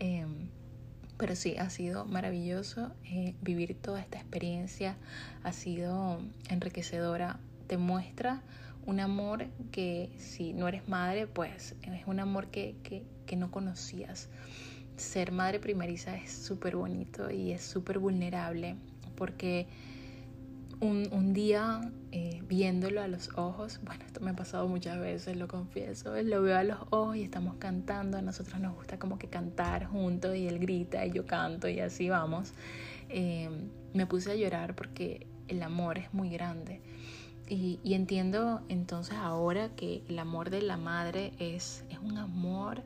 [0.00, 0.48] Em,
[1.18, 4.96] pero sí, ha sido maravilloso eh, vivir toda esta experiencia.
[5.44, 7.38] Ha sido enriquecedora.
[7.68, 8.42] Te muestra
[8.91, 14.28] un amor que si no eres madre, pues es un amor que, que, no conocías.
[14.97, 18.74] Ser madre primeriza es súper bonito y es súper vulnerable
[19.14, 19.68] porque
[20.80, 21.80] un, un día
[22.11, 26.43] eh, viéndolo a los ojos, bueno, esto me ha pasado muchas veces, lo confieso, lo
[26.43, 30.34] veo a los ojos y estamos cantando, a nosotros nos gusta como que cantar juntos
[30.34, 32.53] y él grita y yo canto y así vamos.
[33.09, 33.49] Eh,
[33.95, 36.82] me puse a llorar porque el amor es muy grande
[37.51, 42.82] y, entiendo entonces ahora que el amor de la madre es, es un amor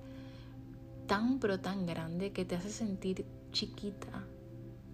[1.07, 4.25] tan pero tan grande que te hace sentir chiquita,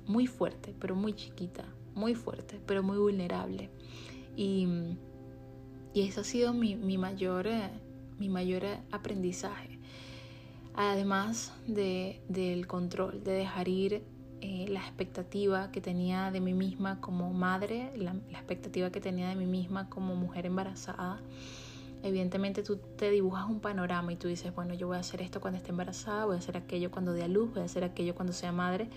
[0.06, 1.64] muy fuerte, pero muy chiquita,
[1.94, 3.70] muy fuerte, pero muy vulnerable.
[4.36, 4.66] Y,
[5.94, 7.48] y eso ha sido mi, mi mayor,
[8.18, 9.78] mi mayor aprendizaje.
[10.74, 14.02] Además de, del control, de dejar ir
[14.42, 19.36] eh, la expectativa que tenía de mí misma como madre, la, expectativa que tenía de
[19.36, 21.20] mí misma como mujer embarazada.
[22.02, 25.40] Evidentemente tú te dibujas un panorama y tú dices, bueno, yo voy a hacer esto
[25.40, 28.14] cuando esté embarazada, voy a hacer aquello cuando dé a luz, voy a hacer aquello
[28.14, 28.88] cuando sea madre.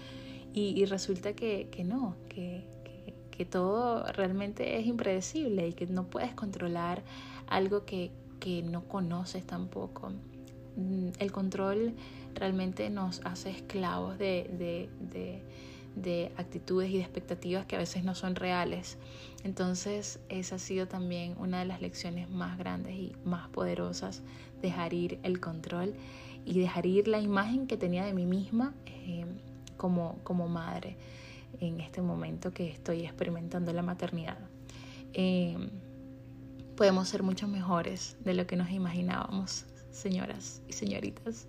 [0.54, 6.06] Y, resulta que, que no, que, que, que, todo realmente es impredecible y que no
[6.06, 7.02] puedes controlar
[7.48, 10.12] algo que, que no conoces tampoco.
[10.76, 11.94] Mm, el control
[12.36, 14.90] realmente nos hace esclavos de,
[16.38, 18.98] actitudes y de expectativas que a veces no son reales.
[19.44, 24.22] Entonces esa ha sido también una de las lecciones más grandes y más poderosas,
[24.62, 25.94] dejar ir el control
[26.46, 29.26] y dejar ir la imagen que tenía de mí misma eh,
[29.78, 30.98] como, como madre
[31.60, 34.38] en este momento que estoy experimentando la maternidad.
[35.14, 35.58] Eh,
[36.76, 41.48] podemos ser mucho mejores de lo que nos imaginábamos señoras y señoritas.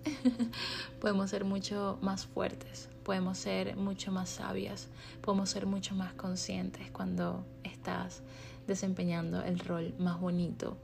[1.01, 4.87] podemos ser mucho más fuertes, podemos ser mucho más sabias,
[5.21, 8.21] podemos ser mucho más conscientes cuando estás
[8.67, 10.77] desempeñando el rol más bonito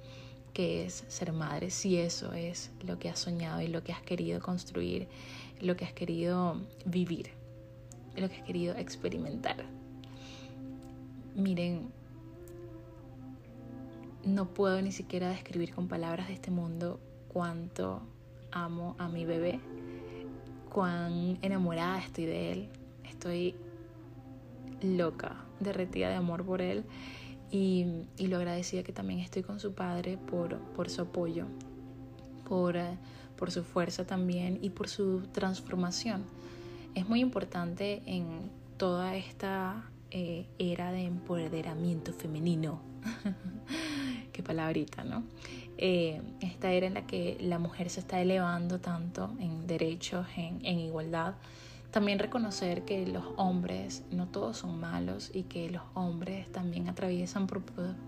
[0.54, 4.02] que es ser madre, si eso es lo que has soñado y lo que has
[4.02, 5.08] querido construir,
[5.62, 7.32] lo que has querido vivir,
[8.18, 9.64] lo que has querido experimentar.
[11.36, 11.90] Miren,
[14.26, 17.00] no puedo ni siquiera describir con palabras de este mundo
[17.32, 18.02] cuánto
[18.52, 19.60] amo a mi bebé,
[20.70, 22.70] cuán enamorada estoy de él.
[23.10, 23.56] Estoy
[24.82, 26.84] loca, derretida de amor por él
[27.52, 27.86] y,
[28.20, 31.46] lo agradecida que también estoy con su padre por, por su apoyo,
[32.48, 32.76] por,
[33.38, 36.24] por su fuerza también y por su transformación.
[36.96, 38.26] Es muy importante en
[38.78, 42.82] toda esta eh, era de empoderamiento femenino.
[44.34, 45.24] Qué palabrita, ¿no?
[45.84, 50.64] Eh, esta era en la que la mujer se está elevando tanto en derechos, en,
[50.64, 51.34] en igualdad.
[51.90, 57.48] También reconocer que los hombres no todos son malos y que los hombres también atraviesan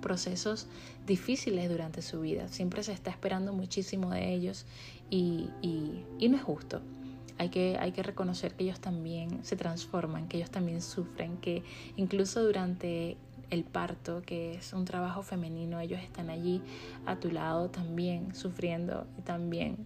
[0.02, 0.68] procesos
[1.08, 2.48] difíciles durante su vida.
[2.48, 4.66] Siempre se está esperando muchísimo de ellos
[5.10, 6.80] y, y, y no es justo.
[7.40, 11.64] Hay que, hay que, reconocer que ellos también se transforman, que ellos también sufren, que
[11.98, 13.18] incluso durante
[13.54, 16.62] el parto, que es un trabajo femenino, ellos están allí
[17.06, 19.86] a tu lado también sufriendo y también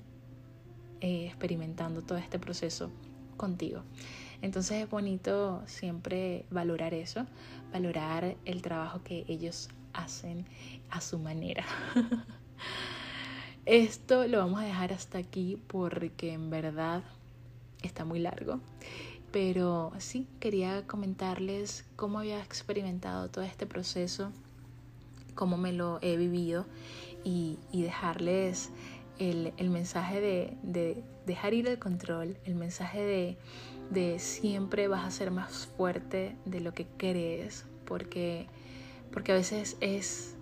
[1.02, 2.90] eh, experimentando todo este proceso
[3.36, 3.84] contigo.
[4.42, 7.26] Entonces es bonito siempre valorar eso,
[7.74, 10.46] valorar el trabajo que ellos hacen
[10.90, 11.66] a su manera.
[13.66, 17.04] Esto lo vamos a dejar hasta aquí porque en verdad
[17.84, 18.62] está muy largo.
[19.40, 24.32] Pero sí, quería comentarles cómo había experimentado todo este proceso,
[25.36, 26.66] cómo me lo he vivido
[27.24, 28.72] y, dejarles
[29.20, 33.38] el, mensaje de, dejar ir el control, el mensaje de,
[33.92, 38.48] de siempre vas a ser más fuerte de lo que crees, porque,
[39.12, 40.36] porque a veces es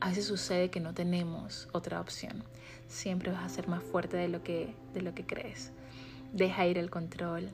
[0.00, 2.42] a veces sucede que no tenemos otra opción.
[2.88, 5.72] Siempre vas a ser más fuerte de lo que, de lo que crees.
[6.32, 7.50] Deja ir el control.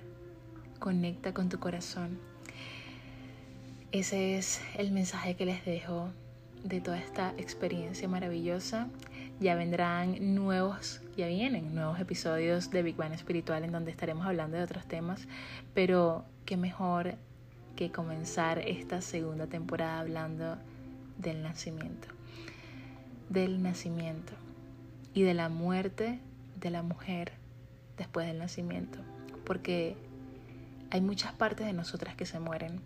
[0.78, 2.18] Conecta con tu corazón.
[3.92, 6.08] Ese es el mensaje que les dejo
[6.62, 8.88] de toda esta experiencia maravillosa.
[9.40, 14.56] Ya vendrán nuevos, ya vienen nuevos episodios de Big Bang Espiritual en donde estaremos hablando
[14.56, 15.26] de otros temas,
[15.74, 17.14] pero qué mejor
[17.76, 20.58] que comenzar esta segunda temporada hablando
[21.18, 22.08] del nacimiento
[23.28, 24.32] del nacimiento
[25.14, 26.20] y de la muerte
[26.60, 27.32] de la mujer
[27.96, 28.98] después del nacimiento,
[29.44, 29.96] porque
[30.90, 32.80] hay muchas partes de nosotras que se mueren.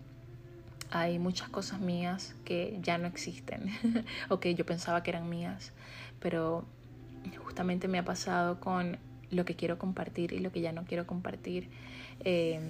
[0.90, 3.70] Hay muchas cosas mías que ya no existen
[4.28, 5.72] o que yo pensaba que eran mías,
[6.20, 6.64] pero
[7.44, 8.98] justamente me ha pasado con
[9.30, 11.70] lo que quiero compartir y lo que ya no quiero compartir.
[12.20, 12.61] Eh,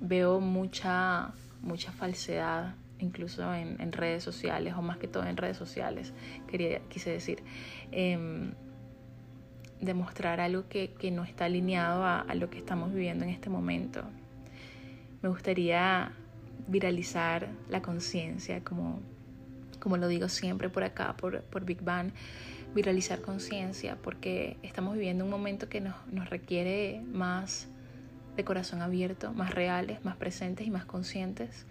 [0.00, 6.12] veo mucha, mucha falsedad incluso en, redes sociales, o más que todo en redes sociales,
[6.46, 7.42] quería, quise decir,
[7.90, 8.52] em,
[9.80, 14.04] demostrar algo que, no está alineado a, lo que estamos viviendo en este momento.
[15.22, 16.12] Me gustaría
[16.68, 19.00] viralizar la conciencia, como,
[19.80, 22.10] como lo digo siempre por acá, por, por Big Bang,
[22.74, 27.68] viralizar conciencia, porque estamos viviendo un momento que nos, nos requiere más
[28.36, 31.66] de corazón abierto, más reales, más presentes y más conscientes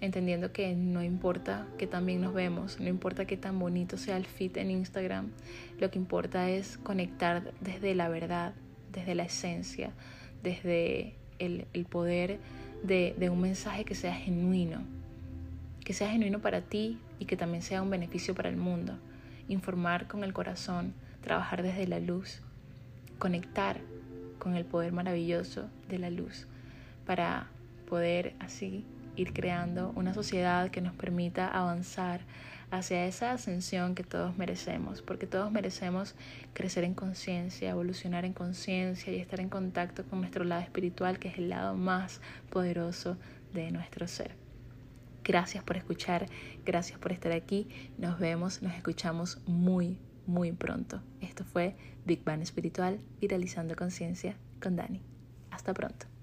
[0.00, 4.26] entendiendo que no importa que también nos vemos, no importa que tan bonito sea el
[4.26, 5.30] fit en Instagram,
[5.78, 8.54] lo que importa es conectar desde la verdad,
[8.92, 9.92] desde la esencia,
[10.42, 12.38] desde el, poder
[12.82, 14.80] de, un mensaje que sea genuino,
[15.84, 18.98] que sea genuino para ti y que también sea un beneficio para el mundo.
[19.48, 22.40] Informar con el corazón, trabajar desde la luz,
[23.18, 23.80] conectar
[24.38, 26.46] con el poder maravilloso de la luz
[27.06, 27.48] para
[27.88, 28.84] poder así
[29.16, 32.20] ir creando una sociedad que nos permita avanzar
[32.70, 36.14] hacia esa ascensión que todos merecemos, porque todos merecemos
[36.52, 41.28] crecer en conciencia, evolucionar en conciencia y estar en contacto con nuestro lado espiritual, que
[41.28, 43.16] es el lado más poderoso
[43.52, 44.34] de nuestro ser.
[45.24, 46.26] Gracias por escuchar,
[46.64, 51.02] gracias por estar aquí, nos vemos, nos escuchamos muy, muy pronto.
[51.20, 55.02] Esto fue Big Bang Espiritual, Viralizando Conciencia con Dani.
[55.50, 56.15] Hasta pronto.